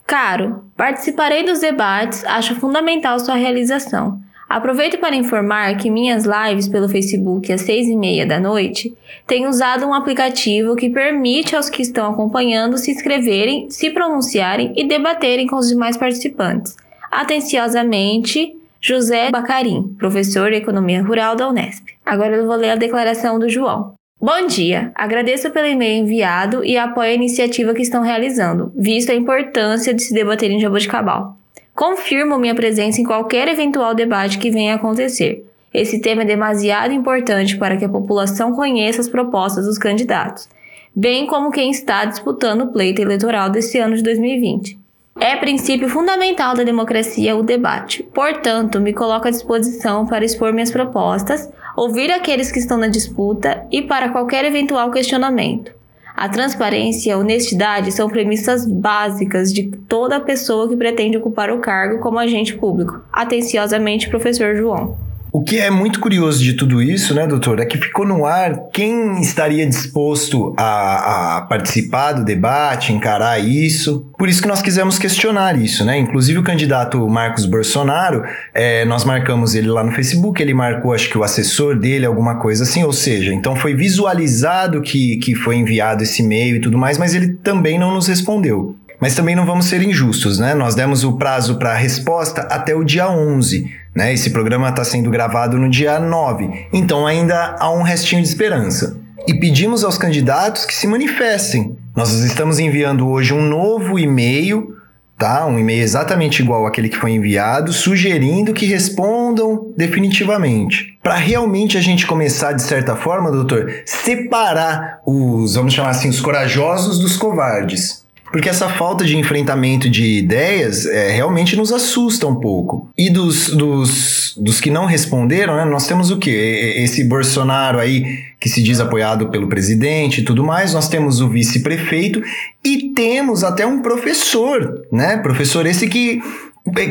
Caro, 0.08 0.64
participarei 0.78 1.44
dos 1.44 1.60
debates, 1.60 2.24
acho 2.26 2.56
fundamental 2.56 3.20
sua 3.20 3.36
realização. 3.36 4.22
Aproveito 4.48 5.00
para 5.00 5.16
informar 5.16 5.76
que 5.78 5.90
minhas 5.90 6.26
lives 6.26 6.68
pelo 6.68 6.88
Facebook 6.88 7.52
às 7.52 7.62
seis 7.62 7.88
e 7.88 7.96
meia 7.96 8.26
da 8.26 8.40
noite 8.40 8.96
têm 9.26 9.48
usado 9.48 9.86
um 9.86 9.94
aplicativo 9.94 10.76
que 10.76 10.90
permite 10.90 11.56
aos 11.56 11.70
que 11.70 11.82
estão 11.82 12.12
acompanhando 12.12 12.78
se 12.78 12.92
inscreverem, 12.92 13.70
se 13.72 13.90
pronunciarem 13.90 14.72
e 14.76 14.88
debaterem 14.88 15.48
com 15.48 15.56
os 15.56 15.70
demais 15.70 15.98
participantes. 15.98 16.76
Atenciosamente, 17.12 18.56
José 18.86 19.32
Bacarim, 19.32 19.96
professor 19.98 20.52
de 20.52 20.58
Economia 20.58 21.02
Rural 21.02 21.38
da 21.38 21.48
Unesp. 21.48 21.86
Agora 22.06 22.36
eu 22.36 22.46
vou 22.46 22.58
ler 22.58 22.72
a 22.72 22.76
declaração 22.76 23.40
do 23.40 23.48
João. 23.48 23.94
Bom 24.20 24.46
dia! 24.46 24.92
Agradeço 24.94 25.50
pelo 25.52 25.68
e-mail 25.68 26.04
enviado 26.04 26.66
e 26.66 26.78
apoio 26.78 27.12
a 27.12 27.14
iniciativa 27.14 27.74
que 27.74 27.82
estão 27.82 28.02
realizando, 28.04 28.74
visto 28.76 29.10
a 29.10 29.16
importância 29.16 29.94
de 29.94 30.04
se 30.04 30.14
debater 30.14 30.52
em 30.52 30.60
Jaboticabal. 30.60 31.38
Confirmo 31.74 32.38
minha 32.38 32.54
presença 32.54 33.00
em 33.00 33.06
qualquer 33.06 33.48
eventual 33.48 33.96
debate 33.96 34.38
que 34.38 34.52
venha 34.52 34.74
a 34.74 34.76
acontecer. 34.76 35.46
Esse 35.74 36.02
tema 36.02 36.24
é 36.24 36.26
demasiado 36.26 36.92
importante 36.92 37.56
para 37.56 37.78
que 37.78 37.86
a 37.86 37.90
população 37.90 38.52
conheça 38.52 39.00
as 39.00 39.08
propostas 39.08 39.66
dos 39.66 39.78
candidatos, 39.78 40.50
bem 40.94 41.26
como 41.26 41.52
quem 41.52 41.72
está 41.72 42.04
disputando 42.04 42.64
o 42.64 42.74
pleito 42.74 43.02
eleitoral 43.02 43.50
desse 43.50 43.80
ano 43.80 43.96
de 43.96 44.04
2020. 44.04 44.83
É 45.20 45.36
princípio 45.36 45.88
fundamental 45.88 46.56
da 46.56 46.64
democracia 46.64 47.36
o 47.36 47.44
debate. 47.44 48.04
Portanto, 48.04 48.80
me 48.82 48.94
coloco 48.94 49.28
à 49.28 49.32
disposição 49.32 50.08
para 50.08 50.26
expor 50.26 50.52
minhas 50.52 50.72
propostas, 50.72 51.50
ouvir 51.78 52.12
aqueles 52.12 52.52
que 52.52 52.60
estão 52.60 52.78
na 52.78 52.88
disputa 52.88 53.66
e 53.72 53.82
para 53.82 54.10
qualquer 54.10 54.44
eventual 54.44 54.92
questionamento. 54.92 55.72
A 56.16 56.30
transparência 56.30 57.10
e 57.10 57.14
a 57.14 57.18
honestidade 57.18 57.92
são 57.92 58.10
premissas 58.10 58.68
básicas 58.68 59.52
de 59.52 59.72
toda 59.88 60.20
pessoa 60.20 60.68
que 60.68 60.76
pretende 60.76 61.18
ocupar 61.18 61.52
o 61.52 61.60
cargo 61.60 62.00
como 62.00 62.20
agente 62.20 62.56
público. 62.56 63.02
Atenciosamente, 63.12 64.10
professor 64.10 64.56
João. 64.56 64.98
O 65.36 65.42
que 65.42 65.58
é 65.58 65.72
muito 65.72 66.00
curioso 66.00 66.44
de 66.44 66.54
tudo 66.54 66.80
isso, 66.80 67.16
né, 67.16 67.26
doutor, 67.26 67.60
é 67.60 67.66
que 67.66 67.76
ficou 67.76 68.06
no 68.06 68.24
ar 68.24 68.70
quem 68.72 69.20
estaria 69.20 69.66
disposto 69.66 70.54
a, 70.56 71.38
a, 71.38 71.42
participar 71.42 72.12
do 72.12 72.24
debate, 72.24 72.94
encarar 72.94 73.40
isso. 73.40 74.06
Por 74.16 74.30
isso 74.30 74.44
que 74.44 74.48
nós 74.48 74.62
quisemos 74.62 75.00
questionar 75.00 75.60
isso, 75.60 75.84
né? 75.84 75.98
Inclusive 75.98 76.38
o 76.38 76.44
candidato 76.44 77.10
Marcos 77.10 77.48
Bolsonaro, 77.48 78.24
é, 78.54 78.86
nós 78.86 79.06
marcamos 79.06 79.56
ele 79.56 79.70
lá 79.70 79.84
no 79.84 79.92
Facebook, 79.92 80.40
ele 80.40 80.54
marcou, 80.54 80.94
acho 80.94 81.10
que 81.10 81.18
o 81.18 81.24
assessor 81.24 81.80
dele, 81.80 82.06
alguma 82.06 82.36
coisa 82.36 82.62
assim, 82.62 82.84
ou 82.84 82.94
seja, 82.94 83.34
então 83.34 83.56
foi 83.56 83.74
visualizado 83.74 84.84
que, 84.84 85.18
que 85.18 85.34
foi 85.34 85.56
enviado 85.56 86.04
esse 86.04 86.22
e-mail 86.22 86.58
e 86.58 86.62
tudo 86.62 86.78
mais, 86.78 87.00
mas 87.00 87.16
ele 87.16 87.30
também 87.42 87.80
não 87.80 87.92
nos 87.92 88.06
respondeu. 88.08 88.76
Mas 89.02 89.16
também 89.16 89.36
não 89.36 89.48
vamos 89.48 89.66
ser 89.66 89.82
injustos, 89.82 90.38
né? 90.38 90.54
Nós 90.54 90.76
demos 90.76 91.04
o 91.04 91.18
prazo 91.18 91.58
para 91.58 91.72
a 91.72 91.76
resposta 91.76 92.42
até 92.44 92.74
o 92.76 92.84
dia 92.84 93.10
11. 93.10 93.83
Né? 93.96 94.14
Esse 94.14 94.32
programa 94.32 94.70
está 94.70 94.84
sendo 94.84 95.10
gravado 95.10 95.58
no 95.58 95.70
dia 95.70 96.00
9, 96.00 96.68
então 96.74 97.06
ainda 97.06 97.56
há 97.60 97.72
um 97.72 97.84
restinho 97.84 98.22
de 98.22 98.28
esperança. 98.28 98.98
E 99.28 99.34
pedimos 99.34 99.84
aos 99.84 99.98
candidatos 99.98 100.66
que 100.66 100.76
se 100.76 100.88
manifestem. 100.88 101.78
Nós 101.96 102.12
estamos 102.12 102.60
enviando 102.60 103.08
hoje 103.08 103.34
um 103.34 103.42
novo 103.42 103.98
e-mail, 103.98 104.76
tá? 105.18 105.46
Um 105.46 105.58
e-mail 105.58 105.82
exatamente 105.82 106.42
igual 106.42 106.66
àquele 106.66 106.90
que 106.90 106.98
foi 106.98 107.12
enviado, 107.12 107.72
sugerindo 107.72 108.54
que 108.54 108.66
respondam 108.66 109.72
definitivamente. 109.78 110.98
Para 111.02 111.16
realmente 111.16 111.78
a 111.78 111.82
gente 111.82 112.06
começar, 112.06 112.52
de 112.54 112.64
certa 112.64 112.96
forma, 112.96 113.32
doutor, 113.32 113.72
separar 113.86 115.00
os, 115.06 115.56
vamos 115.56 115.74
chamar 115.74 115.92
assim, 115.92 116.10
os 116.10 116.20
corajosos 116.20 117.00
dos 117.00 117.16
covardes. 117.16 118.03
Porque 118.34 118.50
essa 118.50 118.68
falta 118.68 119.06
de 119.06 119.16
enfrentamento 119.16 119.88
de 119.88 120.18
ideias 120.18 120.88
é, 120.88 121.12
realmente 121.12 121.56
nos 121.56 121.72
assusta 121.72 122.26
um 122.26 122.34
pouco. 122.34 122.90
E 122.98 123.08
dos, 123.08 123.50
dos, 123.50 124.36
dos 124.36 124.60
que 124.60 124.72
não 124.72 124.88
responderam, 124.88 125.56
né, 125.56 125.66
nós 125.66 125.86
temos 125.86 126.10
o 126.10 126.18
quê? 126.18 126.74
Esse 126.78 127.04
Bolsonaro 127.04 127.78
aí 127.78 128.04
que 128.40 128.50
se 128.50 128.64
diz 128.64 128.80
apoiado 128.80 129.30
pelo 129.30 129.48
presidente 129.48 130.22
e 130.22 130.24
tudo 130.24 130.44
mais, 130.44 130.74
nós 130.74 130.90
temos 130.90 131.22
o 131.22 131.30
vice-prefeito 131.30 132.24
e 132.66 132.92
temos 132.96 133.44
até 133.44 133.68
um 133.68 133.84
professor, 133.84 134.82
né? 134.92 135.18
Professor 135.18 135.68
esse 135.68 135.88
que 135.88 136.20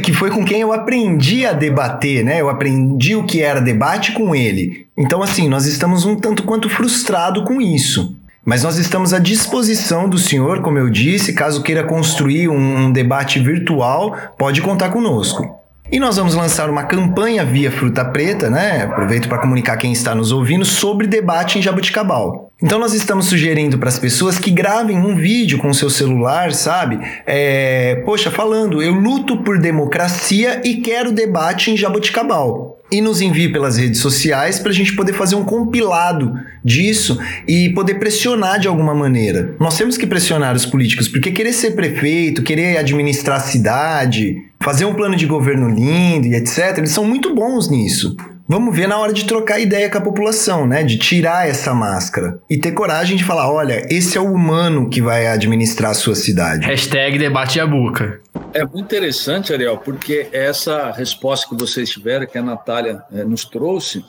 que 0.03 0.13
foi 0.13 0.31
com 0.31 0.45
quem 0.45 0.61
eu 0.61 0.73
aprendi 0.73 1.47
a 1.47 1.53
debater, 1.55 2.23
né? 2.23 2.41
Eu 2.41 2.51
aprendi 2.51 3.17
o 3.17 3.25
que 3.25 3.41
era 3.41 3.59
debate 3.59 4.13
com 4.13 4.35
ele. 4.35 4.87
Então, 4.97 5.23
assim, 5.23 5.49
nós 5.49 5.65
estamos 5.65 6.05
um 6.05 6.15
tanto 6.15 6.43
quanto 6.43 6.69
frustrado 6.69 7.43
com 7.45 7.61
isso. 7.61 8.15
Mas 8.45 8.65
nós 8.65 8.77
estamos 8.77 9.15
à 9.15 9.21
disposição 9.21 10.09
do 10.09 10.19
senhor, 10.19 10.63
como 10.63 10.77
eu 10.77 10.91
disse, 10.91 11.33
caso 11.33 11.63
queira 11.63 11.85
construir 11.85 12.49
um, 12.49 12.87
um 12.87 12.93
debate 12.93 13.39
virtual, 13.39 14.17
pode 14.37 14.61
contar 14.61 14.91
conosco. 14.91 15.63
E 15.93 16.01
nós 16.01 16.17
vamos 16.17 16.35
lançar 16.35 16.71
uma 16.71 16.85
campanha 16.85 17.45
via 17.45 17.71
Fruta 17.71 18.05
Preta, 18.05 18.49
né? 18.49 18.85
Aproveito 18.85 19.29
para 19.29 19.39
comunicar 19.39 19.77
quem 19.77 19.93
está 19.93 20.15
nos 20.15 20.33
ouvindo 20.33 20.65
sobre 20.65 21.07
debate 21.07 21.59
em 21.59 21.63
Jabuticabal. 21.63 22.51
Então 22.63 22.79
nós 22.79 22.95
estamos 22.95 23.27
sugerindo 23.27 23.79
para 23.79 23.91
as 23.91 23.99
pessoas 23.99 24.39
que 24.39 24.51
gravem 24.51 24.97
um 24.97 25.15
vídeo 25.15 25.59
com 25.59 25.73
seu 25.75 25.91
celular, 25.91 26.53
sabe? 26.53 26.99
É, 27.27 28.03
poxa, 28.07 28.31
falando, 28.31 28.83
eu 28.83 28.95
luto 28.95 29.43
por 29.43 29.59
democracia 29.59 30.63
e 30.65 30.77
quero 30.77 31.13
debate 31.13 31.71
em 31.71 31.77
Jabuticabal 31.77 32.72
e 32.93 33.01
nos 33.01 33.23
envie 33.23 33.51
pelas 33.51 33.79
redes 33.79 34.01
sociais 34.01 34.59
para 34.59 34.71
a 34.71 34.75
gente 34.75 34.95
poder 34.95 35.15
fazer 35.15 35.35
um 35.35 35.45
compilado 35.45 36.35
disso 36.63 37.19
e 37.49 37.71
poder 37.71 37.95
pressionar 37.95 38.61
de 38.61 38.69
alguma 38.69 38.95
maneira. 38.95 39.57
Nós 39.59 39.79
temos 39.79 39.97
que 39.97 40.07
pressionar 40.07 40.55
os 40.55 40.67
políticos, 40.67 41.09
porque 41.09 41.33
querer 41.33 41.55
ser 41.55 41.71
prefeito, 41.73 42.43
querer 42.43 42.77
administrar 42.77 43.39
a 43.39 43.41
cidade, 43.41 44.37
fazer 44.63 44.85
um 44.85 44.93
plano 44.93 45.17
de 45.17 45.27
governo 45.27 45.69
lindo 45.69 46.27
e 46.27 46.35
etc., 46.35 46.77
eles 46.77 46.91
são 46.91 47.05
muito 47.05 47.35
bons 47.35 47.71
nisso. 47.71 48.15
Vamos 48.47 48.77
ver 48.77 48.87
na 48.87 48.99
hora 48.99 49.15
de 49.15 49.25
trocar 49.25 49.61
ideia 49.61 49.89
com 49.89 49.97
a 49.97 50.01
população, 50.01 50.67
né? 50.67 50.83
De 50.83 50.99
tirar 50.99 51.49
essa 51.49 51.73
máscara 51.73 52.39
e 52.51 52.59
ter 52.59 52.73
coragem 52.73 53.17
de 53.17 53.25
falar: 53.25 53.51
olha, 53.51 53.87
esse 53.89 54.19
é 54.19 54.21
o 54.21 54.31
humano 54.31 54.91
que 54.91 55.01
vai 55.01 55.27
administrar 55.27 55.93
a 55.93 55.95
sua 55.95 56.15
cidade. 56.15 56.67
Hashtag 56.67 57.19
debate 57.19 57.59
a 57.59 57.67
boca. 57.67 58.21
É 58.55 58.65
muito 58.65 58.85
interessante, 58.85 59.53
Ariel, 59.53 59.79
porque 59.79 60.29
essa 60.33 60.91
resposta 60.91 61.49
que 61.49 61.55
vocês 61.55 61.91
tiveram, 61.91 62.27
que 62.27 62.39
a 62.39 62.43
Natália 62.43 63.03
é, 63.13 63.25
nos 63.25 63.45
trouxe, 63.45 64.05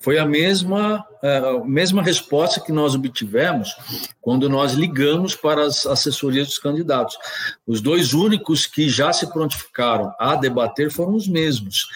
foi 0.00 0.16
a 0.18 0.24
mesma, 0.24 1.04
a 1.22 1.64
mesma 1.64 2.02
resposta 2.02 2.60
que 2.60 2.70
nós 2.70 2.94
obtivemos 2.94 3.74
quando 4.20 4.48
nós 4.48 4.72
ligamos 4.72 5.34
para 5.34 5.64
as 5.64 5.86
assessorias 5.86 6.46
dos 6.46 6.58
candidatos. 6.58 7.16
Os 7.66 7.80
dois 7.80 8.14
únicos 8.14 8.66
que 8.66 8.88
já 8.88 9.12
se 9.12 9.32
prontificaram 9.32 10.12
a 10.20 10.36
debater 10.36 10.90
foram 10.90 11.14
os 11.14 11.26
mesmos. 11.26 11.86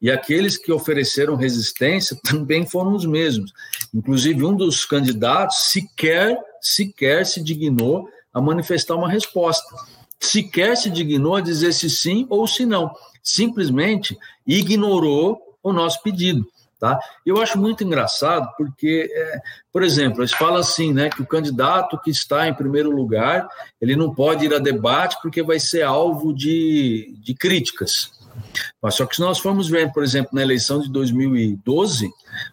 E 0.00 0.10
aqueles 0.10 0.56
que 0.56 0.72
ofereceram 0.72 1.36
resistência 1.36 2.16
também 2.22 2.66
foram 2.66 2.94
os 2.94 3.04
mesmos. 3.04 3.52
Inclusive, 3.94 4.44
um 4.44 4.54
dos 4.54 4.84
candidatos 4.84 5.70
sequer, 5.70 6.36
sequer 6.60 7.26
se 7.26 7.42
dignou 7.42 8.08
a 8.32 8.40
manifestar 8.40 8.96
uma 8.96 9.08
resposta 9.08 9.97
sequer 10.20 10.76
se 10.76 10.90
dignou 10.90 11.36
a 11.36 11.40
dizer 11.40 11.72
se 11.72 11.88
sim 11.88 12.26
ou 12.28 12.46
se 12.46 12.64
não. 12.66 12.90
Simplesmente 13.22 14.18
ignorou 14.46 15.40
o 15.62 15.72
nosso 15.72 16.02
pedido. 16.02 16.46
Tá? 16.78 16.96
Eu 17.26 17.42
acho 17.42 17.58
muito 17.58 17.82
engraçado 17.82 18.48
porque, 18.56 19.10
é, 19.12 19.40
por 19.72 19.82
exemplo, 19.82 20.20
eles 20.20 20.32
falam 20.32 20.58
assim, 20.58 20.92
né, 20.92 21.10
que 21.10 21.20
o 21.20 21.26
candidato 21.26 21.98
que 22.00 22.08
está 22.08 22.46
em 22.46 22.54
primeiro 22.54 22.88
lugar, 22.88 23.48
ele 23.80 23.96
não 23.96 24.14
pode 24.14 24.46
ir 24.46 24.54
a 24.54 24.60
debate 24.60 25.16
porque 25.20 25.42
vai 25.42 25.58
ser 25.58 25.82
alvo 25.82 26.32
de, 26.32 27.16
de 27.20 27.34
críticas. 27.34 28.12
Mas 28.80 28.94
só 28.94 29.06
que 29.06 29.16
se 29.16 29.20
nós 29.20 29.40
formos 29.40 29.68
ver, 29.68 29.92
por 29.92 30.04
exemplo, 30.04 30.30
na 30.32 30.42
eleição 30.42 30.80
de 30.80 30.88
2012, 30.88 32.08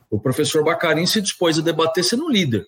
o 0.09 0.19
professor 0.19 0.63
Bacarin 0.63 1.05
se 1.05 1.21
dispôs 1.21 1.59
a 1.59 1.61
debater 1.61 2.03
sendo 2.03 2.27
líder. 2.27 2.65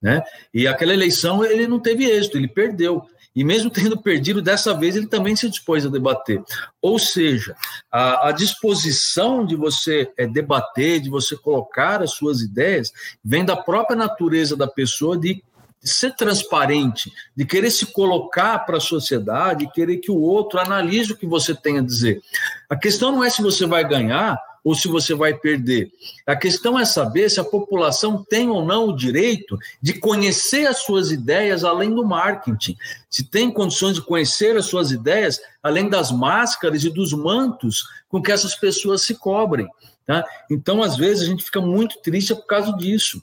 Né? 0.00 0.22
E 0.52 0.66
aquela 0.66 0.94
eleição 0.94 1.44
ele 1.44 1.66
não 1.66 1.78
teve 1.78 2.04
êxito, 2.04 2.38
ele 2.38 2.48
perdeu. 2.48 3.06
E 3.34 3.42
mesmo 3.42 3.70
tendo 3.70 4.00
perdido, 4.00 4.40
dessa 4.40 4.72
vez 4.74 4.96
ele 4.96 5.06
também 5.06 5.34
se 5.34 5.48
dispôs 5.48 5.84
a 5.84 5.88
debater. 5.88 6.42
Ou 6.80 6.98
seja, 6.98 7.56
a, 7.90 8.28
a 8.28 8.32
disposição 8.32 9.44
de 9.44 9.56
você 9.56 10.10
é, 10.16 10.26
debater, 10.26 11.00
de 11.00 11.10
você 11.10 11.36
colocar 11.36 12.02
as 12.02 12.12
suas 12.12 12.40
ideias, 12.40 12.92
vem 13.24 13.44
da 13.44 13.56
própria 13.56 13.96
natureza 13.96 14.56
da 14.56 14.68
pessoa 14.68 15.18
de 15.18 15.42
ser 15.80 16.14
transparente, 16.16 17.12
de 17.36 17.44
querer 17.44 17.70
se 17.70 17.86
colocar 17.86 18.60
para 18.60 18.78
a 18.78 18.80
sociedade, 18.80 19.70
querer 19.72 19.98
que 19.98 20.10
o 20.10 20.18
outro 20.18 20.58
analise 20.58 21.12
o 21.12 21.16
que 21.16 21.26
você 21.26 21.54
tem 21.54 21.78
a 21.78 21.82
dizer. 21.82 22.22
A 22.70 22.76
questão 22.76 23.12
não 23.12 23.22
é 23.22 23.28
se 23.28 23.42
você 23.42 23.66
vai 23.66 23.86
ganhar 23.86 24.38
ou 24.64 24.74
se 24.74 24.88
você 24.88 25.14
vai 25.14 25.34
perder. 25.34 25.92
A 26.26 26.34
questão 26.34 26.78
é 26.78 26.86
saber 26.86 27.30
se 27.30 27.38
a 27.38 27.44
população 27.44 28.24
tem 28.24 28.48
ou 28.48 28.64
não 28.64 28.88
o 28.88 28.96
direito 28.96 29.58
de 29.80 29.92
conhecer 29.92 30.66
as 30.66 30.78
suas 30.78 31.10
ideias 31.10 31.62
além 31.62 31.94
do 31.94 32.04
marketing, 32.04 32.74
se 33.10 33.22
tem 33.22 33.50
condições 33.50 33.96
de 33.96 34.02
conhecer 34.02 34.56
as 34.56 34.64
suas 34.64 34.90
ideias 34.90 35.38
além 35.62 35.90
das 35.90 36.10
máscaras 36.10 36.82
e 36.82 36.90
dos 36.90 37.12
mantos 37.12 37.84
com 38.08 38.22
que 38.22 38.32
essas 38.32 38.54
pessoas 38.54 39.02
se 39.02 39.14
cobrem. 39.14 39.68
Tá? 40.06 40.24
Então, 40.50 40.82
às 40.82 40.96
vezes, 40.96 41.22
a 41.22 41.26
gente 41.26 41.44
fica 41.44 41.60
muito 41.60 42.00
triste 42.00 42.34
por 42.34 42.46
causa 42.46 42.72
disso, 42.72 43.22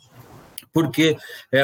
porque 0.72 1.18
é, 1.52 1.64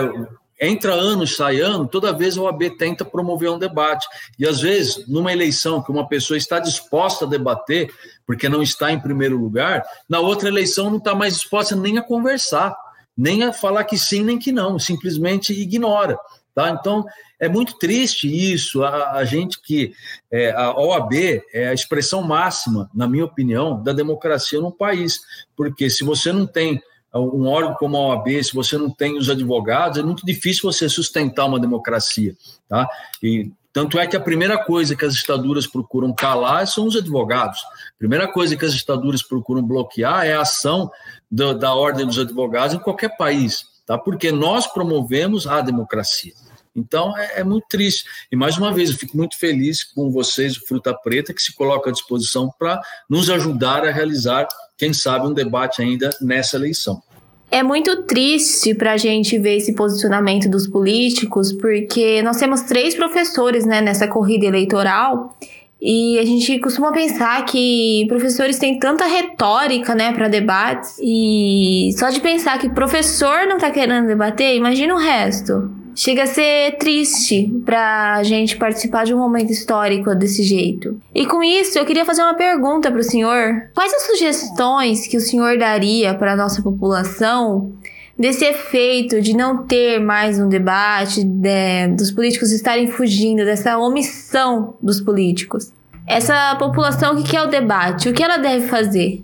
entra 0.60 0.93
ano, 0.93 1.28
sai 1.28 1.60
ano, 1.60 1.88
toda 1.88 2.13
vez 2.13 2.38
a 2.38 2.41
OAB 2.41 2.78
tenta 2.78 3.06
promover 3.06 3.52
um 3.52 3.60
debate. 3.60 4.08
E 4.38 4.48
às 4.48 4.62
vezes, 4.62 5.08
numa 5.08 5.32
eleição 5.32 5.82
que 5.82 5.91
uma 5.91 6.08
pessoa 6.08 6.38
está 6.38 6.60
disposta 6.60 7.26
a 7.26 7.28
debater, 7.28 7.91
porque 8.26 8.50
não 8.50 8.62
está 8.62 8.91
em 8.91 9.00
primeiro 9.00 9.38
lugar, 9.38 9.84
na 10.10 10.20
outra 10.20 10.50
eleição 10.50 10.89
não 10.89 10.98
está 10.98 11.13
mais 11.13 11.36
disposta 11.36 11.76
nem 11.76 11.98
a 11.98 12.02
conversar, 12.02 12.76
nem 13.15 13.43
a 13.43 13.54
falar 13.54 13.84
que 13.84 13.98
sim, 13.98 14.24
nem 14.24 14.38
que 14.38 14.52
não, 14.52 14.78
simplesmente 14.78 15.54
ignora. 15.54 16.17
Tá? 16.54 16.72
Então, 16.72 17.06
é 17.39 17.48
muito 17.48 17.78
triste 17.78 18.28
isso, 18.28 18.84
a, 18.84 19.12
a 19.12 19.26
gente 19.26 19.62
que 19.62 19.93
é, 20.32 20.52
a 20.52 20.76
OAB 20.76 21.13
é 21.54 21.67
a 21.67 21.74
expressão 21.74 22.24
máxima, 22.24 22.89
na 22.93 23.08
minha 23.08 23.26
opinião, 23.26 23.82
da 23.82 23.93
democracia 23.93 24.60
no 24.60 24.72
país, 24.72 25.20
porque 25.56 25.88
se 25.88 26.04
você 26.04 26.32
não 26.32 26.48
tem 26.48 26.82
um 27.15 27.48
órgão 27.48 27.74
como 27.76 27.98
a 27.98 28.08
OAB, 28.08 28.43
se 28.43 28.54
você 28.54 28.78
não 28.78 28.89
tem 28.89 29.17
os 29.17 29.30
advogados, 29.30 29.98
é 29.98 30.04
muito 30.04 30.26
difícil 30.26 30.72
você 30.72 30.89
sustentar 30.89 31.46
uma 31.46 31.60
democracia, 31.60 32.36
tá? 32.67 32.88
E 33.24 33.52
tanto 33.72 34.00
é 34.00 34.08
que 34.08 34.15
a 34.15 34.20
primeira 34.20 34.58
coisa 34.58 34.96
que 34.96 35.06
as 35.06 35.15
ditaduras 35.15 35.67
procuram 35.67 36.12
calar 36.12 36.65
são 36.65 36.88
os 36.88 36.96
advogados. 36.96 37.60
A 37.60 37.98
primeira 38.00 38.28
coisa 38.28 38.58
que 38.58 38.65
as 38.65 38.74
ditaduras 38.74 39.22
procuram 39.22 39.62
bloquear 39.62 40.26
é 40.26 40.34
a 40.34 40.41
ação 40.41 40.89
do, 41.30 41.54
da 41.54 41.76
ordem 41.76 42.06
dos 42.06 42.17
advogados 42.17 42.76
em 42.76 42.80
qualquer 42.80 43.15
país, 43.17 43.65
tá? 43.86 43.98
Porque 43.98 44.32
nós 44.32 44.65
promovemos 44.65 45.46
a 45.46 45.62
democracia. 45.62 46.34
Então 46.76 47.17
é, 47.17 47.39
é, 47.39 47.43
muito 47.43 47.65
triste. 47.67 48.06
E 48.32 48.36
mais 48.36 48.58
uma 48.58 48.72
vez, 48.72 48.89
eu 48.89 48.98
fico 48.98 49.17
muito 49.17 49.38
feliz 49.38 49.84
com 49.84 50.12
vocês, 50.12 50.56
Fruta 50.58 50.93
Preta, 50.93 51.34
que 51.34 51.41
se 51.41 51.54
coloca 51.54 51.89
à 51.89 51.93
disposição 51.93 52.54
para 52.58 52.82
nos 53.10 53.30
ajudar 53.30 53.86
a 53.86 53.91
realizar, 53.91 54.48
quem 54.78 54.94
sabe, 54.94 55.28
um 55.28 55.34
debate 55.34 55.82
ainda 55.82 56.10
nessa 56.22 56.56
eleição. 56.56 57.02
É 57.50 57.63
muito 57.63 58.04
triste 58.04 58.76
para 58.76 58.94
a 58.94 58.98
gente 58.98 59.40
ver 59.40 59.56
esse 59.56 59.74
posicionamento 59.74 60.50
dos 60.50 60.68
políticos, 60.68 61.54
porque 61.54 62.22
nós 62.22 62.38
temos 62.38 62.62
três 62.63 62.94
professores 62.94 63.66
né, 63.66 63.82
nessa 63.82 64.08
corrida 64.08 64.46
eleitoral 64.46 65.38
e 65.82 66.20
a 66.20 66.26
gente 66.26 66.60
costuma 66.60 66.92
pensar 66.92 67.46
que 67.46 68.06
professores 68.08 68.58
têm 68.58 68.80
tanta 68.80 69.06
retórica, 69.06 69.96
né, 69.96 70.12
para 70.12 70.28
debates, 70.28 70.98
e 71.02 71.92
só 71.98 72.10
de 72.10 72.20
pensar 72.20 72.58
que 72.58 72.70
professor 72.70 73.46
não 73.48 73.58
tá 73.58 73.72
querendo 73.72 74.08
debater, 74.08 74.56
imagina 74.56 74.94
o 74.94 74.98
resto. 74.98 75.72
Chega 75.99 76.23
a 76.23 76.27
ser 76.27 76.77
triste 76.77 77.51
pra 77.65 78.21
gente 78.21 78.55
participar 78.55 79.03
de 79.03 79.15
um 79.15 79.17
momento 79.17 79.51
histórico 79.51 80.13
desse 80.13 80.43
jeito. 80.43 81.01
E 81.13 81.25
com 81.25 81.43
isso, 81.43 81.79
eu 81.79 81.86
queria 81.88 82.05
fazer 82.05 82.21
uma 82.21 82.36
pergunta 82.36 82.91
pro 82.91 83.01
senhor. 83.01 83.71
Quais 83.73 83.91
as 83.91 84.03
sugestões 84.03 85.07
que 85.07 85.17
o 85.17 85.19
senhor 85.19 85.57
daria 85.57 86.13
para 86.13 86.36
nossa 86.36 86.62
população 86.62 87.73
desse 88.15 88.45
efeito 88.45 89.19
de 89.19 89.36
não 89.36 89.65
ter 89.65 89.99
mais 89.99 90.39
um 90.39 90.47
debate, 90.47 91.23
de, 91.23 91.88
dos 91.97 92.12
políticos 92.12 92.51
estarem 92.51 92.86
fugindo, 92.86 93.43
dessa 93.43 93.79
omissão 93.79 94.75
dos 94.79 95.01
políticos. 95.01 95.73
Essa 96.05 96.55
população 96.57 97.15
que 97.15 97.31
quer 97.31 97.41
o 97.41 97.47
debate, 97.47 98.07
o 98.07 98.13
que 98.13 98.23
ela 98.23 98.38
deve 98.38 98.67
fazer? 98.67 99.23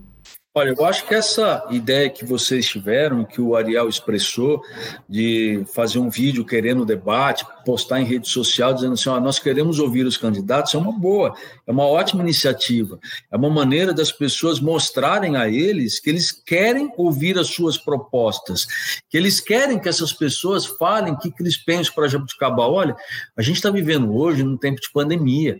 Olha, 0.55 0.75
eu 0.77 0.85
acho 0.85 1.07
que 1.07 1.15
essa 1.15 1.65
ideia 1.71 2.07
que 2.11 2.23
vocês 2.23 2.67
tiveram, 2.67 3.25
que 3.25 3.41
o 3.41 3.55
Ariel 3.55 3.89
expressou, 3.89 4.61
de 5.09 5.65
fazer 5.73 5.97
um 5.97 6.11
vídeo 6.11 6.45
querendo 6.45 6.85
debate, 6.85 7.43
postar 7.63 8.01
em 8.01 8.05
rede 8.05 8.27
social 8.27 8.73
dizendo 8.73 8.93
assim: 8.93 9.09
nós 9.21 9.39
queremos 9.39 9.79
ouvir 9.79 10.05
os 10.05 10.17
candidatos, 10.17 10.73
é 10.73 10.77
uma 10.77 10.91
boa, 10.91 11.35
é 11.65 11.71
uma 11.71 11.85
ótima 11.85 12.21
iniciativa. 12.21 12.99
É 13.31 13.35
uma 13.35 13.49
maneira 13.49 13.93
das 13.93 14.11
pessoas 14.11 14.59
mostrarem 14.59 15.35
a 15.35 15.49
eles 15.49 15.99
que 15.99 16.09
eles 16.09 16.31
querem 16.31 16.91
ouvir 16.97 17.37
as 17.37 17.47
suas 17.47 17.77
propostas, 17.77 18.65
que 19.09 19.17
eles 19.17 19.39
querem 19.39 19.79
que 19.79 19.89
essas 19.89 20.13
pessoas 20.13 20.65
falem, 20.65 21.15
que 21.17 21.33
eles 21.39 21.57
pensam 21.57 21.93
para 21.93 22.07
Jabuticabal. 22.07 22.73
Olha, 22.73 22.95
a 23.35 23.41
gente 23.41 23.57
está 23.57 23.69
vivendo 23.69 24.13
hoje 24.15 24.43
num 24.43 24.57
tempo 24.57 24.79
de 24.79 24.91
pandemia. 24.91 25.59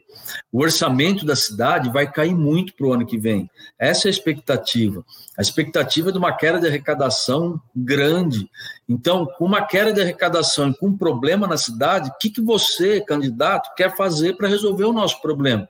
O 0.52 0.62
orçamento 0.62 1.26
da 1.26 1.36
cidade 1.36 1.92
vai 1.92 2.10
cair 2.12 2.36
muito 2.36 2.74
para 2.76 2.88
o 2.88 2.94
ano 2.94 3.06
que 3.06 3.18
vem. 3.18 3.50
Essa 3.80 4.08
é 4.08 4.10
a 4.10 4.12
expectativa? 4.12 5.04
A 5.38 5.42
expectativa 5.42 6.12
de 6.12 6.18
uma 6.18 6.32
queda 6.32 6.60
de 6.60 6.68
arrecadação 6.68 7.60
grande. 7.76 8.50
Então, 8.88 9.26
com 9.26 9.46
uma 9.46 9.66
queda 9.66 9.92
de 9.92 10.02
arrecadação 10.02 10.70
e 10.70 10.78
com 10.78 10.88
um 10.88 10.98
problema 10.98 11.48
na 11.48 11.58
cidade, 11.58 12.10
o 12.10 12.18
que, 12.20 12.30
que 12.30 12.42
você, 12.42 13.02
candidato, 13.02 13.74
quer 13.76 13.96
fazer 13.96 14.38
para 14.38 14.48
resolver 14.48 14.86
o 14.86 14.94
nosso 14.94 15.22
problema? 15.22 15.68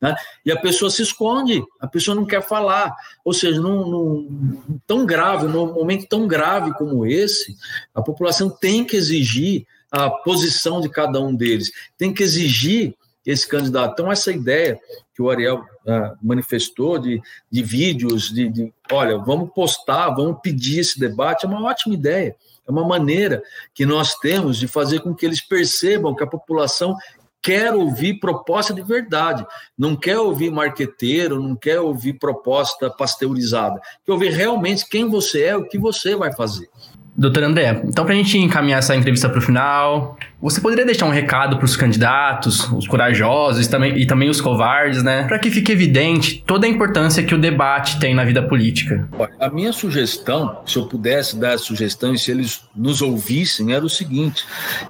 Né? 0.00 0.16
E 0.44 0.50
a 0.50 0.58
pessoa 0.58 0.90
se 0.90 1.00
esconde, 1.00 1.62
a 1.78 1.86
pessoa 1.86 2.14
não 2.14 2.26
quer 2.26 2.42
falar. 2.42 2.92
Ou 3.24 3.32
seja, 3.32 3.60
num, 3.60 3.86
num, 3.88 4.80
tão 4.84 5.06
grave, 5.06 5.46
num 5.46 5.72
momento 5.72 6.08
tão 6.08 6.26
grave 6.26 6.72
como 6.74 7.06
esse, 7.06 7.56
a 7.94 8.02
população 8.02 8.50
tem 8.50 8.84
que 8.84 8.96
exigir 8.96 9.64
a 9.92 10.10
posição 10.10 10.80
de 10.80 10.88
cada 10.88 11.20
um 11.20 11.34
deles, 11.34 11.70
tem 11.98 12.12
que 12.14 12.22
exigir 12.22 12.96
esse 13.24 13.48
candidato. 13.48 13.92
Então, 13.92 14.10
essa 14.10 14.32
ideia 14.32 14.78
que 15.14 15.22
o 15.22 15.30
Ariel 15.30 15.58
uh, 15.58 16.16
manifestou 16.22 16.98
de, 16.98 17.20
de 17.50 17.62
vídeos, 17.62 18.32
de, 18.32 18.48
de, 18.48 18.72
olha, 18.90 19.18
vamos 19.18 19.50
postar, 19.54 20.10
vamos 20.10 20.40
pedir 20.42 20.80
esse 20.80 20.98
debate, 20.98 21.44
é 21.44 21.48
uma 21.48 21.62
ótima 21.62 21.94
ideia. 21.94 22.34
É 22.66 22.70
uma 22.70 22.84
maneira 22.84 23.42
que 23.74 23.84
nós 23.84 24.14
temos 24.16 24.58
de 24.58 24.68
fazer 24.68 25.00
com 25.00 25.14
que 25.14 25.26
eles 25.26 25.40
percebam 25.40 26.14
que 26.14 26.22
a 26.22 26.28
população 26.28 26.96
quer 27.42 27.74
ouvir 27.74 28.20
proposta 28.20 28.72
de 28.72 28.82
verdade, 28.82 29.44
não 29.76 29.96
quer 29.96 30.16
ouvir 30.16 30.50
marqueteiro, 30.50 31.42
não 31.42 31.56
quer 31.56 31.80
ouvir 31.80 32.12
proposta 32.14 32.88
pasteurizada, 32.88 33.80
quer 34.04 34.12
ouvir 34.12 34.30
realmente 34.30 34.88
quem 34.88 35.08
você 35.08 35.42
é, 35.46 35.56
o 35.56 35.66
que 35.66 35.76
você 35.76 36.14
vai 36.14 36.32
fazer. 36.32 36.70
Doutor 37.14 37.44
André, 37.44 37.82
então 37.84 38.06
para 38.06 38.14
a 38.14 38.16
gente 38.16 38.38
encaminhar 38.38 38.78
essa 38.78 38.96
entrevista 38.96 39.28
para 39.28 39.38
o 39.38 39.42
final, 39.42 40.16
você 40.40 40.62
poderia 40.62 40.86
deixar 40.86 41.04
um 41.04 41.10
recado 41.10 41.58
para 41.58 41.64
os 41.66 41.76
candidatos, 41.76 42.66
os 42.72 42.88
corajosos 42.88 43.68
também, 43.68 43.98
e 43.98 44.06
também 44.06 44.30
os 44.30 44.40
covardes, 44.40 45.02
né? 45.02 45.24
Para 45.24 45.38
que 45.38 45.50
fique 45.50 45.70
evidente 45.70 46.42
toda 46.46 46.66
a 46.66 46.70
importância 46.70 47.22
que 47.22 47.34
o 47.34 47.38
debate 47.38 48.00
tem 48.00 48.14
na 48.14 48.24
vida 48.24 48.42
política. 48.42 49.06
A 49.38 49.50
minha 49.50 49.74
sugestão, 49.74 50.62
se 50.64 50.78
eu 50.78 50.86
pudesse 50.86 51.36
dar 51.36 51.56
e 51.56 52.18
se 52.18 52.30
eles 52.30 52.62
nos 52.74 53.02
ouvissem, 53.02 53.74
era 53.74 53.84
o 53.84 53.90
seguinte: 53.90 54.46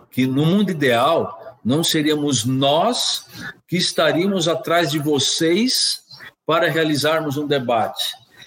que 0.08 0.24
no 0.24 0.46
mundo 0.46 0.70
ideal 0.70 1.56
não 1.64 1.82
seríamos 1.82 2.44
nós 2.44 3.26
que 3.66 3.76
estaríamos 3.76 4.46
atrás 4.46 4.92
de 4.92 4.98
vocês 5.00 6.02
para 6.46 6.70
realizarmos 6.70 7.36
um 7.36 7.48
debate. 7.48 8.04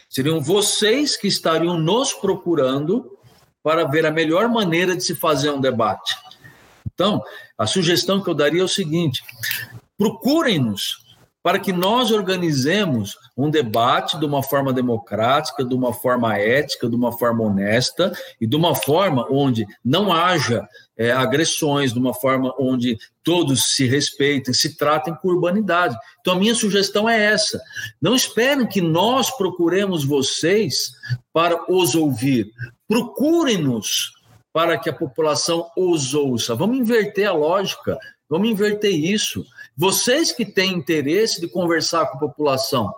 Seriam 0.10 0.40
vocês 0.40 1.18
que 1.18 1.28
estariam 1.28 1.78
nos 1.78 2.14
procurando 2.14 3.15
para 3.66 3.84
ver 3.84 4.06
a 4.06 4.12
melhor 4.12 4.48
maneira 4.48 4.96
de 4.96 5.04
se 5.04 5.16
fazer 5.16 5.50
um 5.50 5.60
debate. 5.60 6.16
Então, 6.94 7.20
a 7.58 7.66
sugestão 7.66 8.22
que 8.22 8.30
eu 8.30 8.36
daria 8.36 8.62
é 8.62 8.64
o 8.64 8.68
seguinte: 8.68 9.24
procurem-nos 9.98 11.04
para 11.42 11.58
que 11.58 11.74
nós 11.74 12.12
organizemos 12.12 13.18
um 13.36 13.50
debate 13.50 14.20
de 14.20 14.26
uma 14.26 14.44
forma 14.44 14.72
democrática, 14.72 15.66
de 15.66 15.74
uma 15.74 15.94
forma 15.94 16.38
ética, 16.38 16.88
de 16.88 16.96
uma 16.96 17.12
forma 17.12 17.44
honesta 17.44 18.12
e 18.40 18.46
de 18.46 18.56
uma 18.56 18.76
forma 18.76 19.28
onde 19.32 19.66
não 19.84 20.14
haja 20.14 20.68
é, 20.98 21.12
agressões, 21.12 21.92
de 21.92 22.00
uma 22.00 22.14
forma 22.14 22.54
onde 22.60 22.98
todos 23.24 23.76
se 23.76 23.86
respeitem, 23.86 24.54
se 24.54 24.78
tratem 24.78 25.14
com 25.16 25.28
urbanidade. 25.28 25.98
Então, 26.20 26.34
a 26.34 26.40
minha 26.40 26.56
sugestão 26.56 27.10
é 27.10 27.26
essa: 27.26 27.60
não 28.00 28.16
esperem 28.16 28.68
que 28.68 28.82
nós 28.82 29.30
procuremos 29.36 30.06
vocês 30.06 30.92
para 31.34 31.60
os 31.72 31.96
ouvir, 31.96 32.52
procurem-nos 32.88 34.14
para 34.54 34.78
que 34.78 34.90
a 34.90 34.94
população 34.94 35.70
os 35.76 36.14
ouça. 36.14 36.56
Vamos 36.56 36.78
inverter 36.78 37.28
a 37.28 37.34
lógica, 37.34 37.98
vamos 38.30 38.50
inverter 38.50 38.94
isso. 38.94 39.46
Vocês 39.76 40.32
que 40.32 40.46
têm 40.46 40.74
interesse 40.74 41.42
de 41.42 41.48
conversar 41.48 42.06
com 42.08 42.18
a 42.18 42.22
população. 42.22 42.94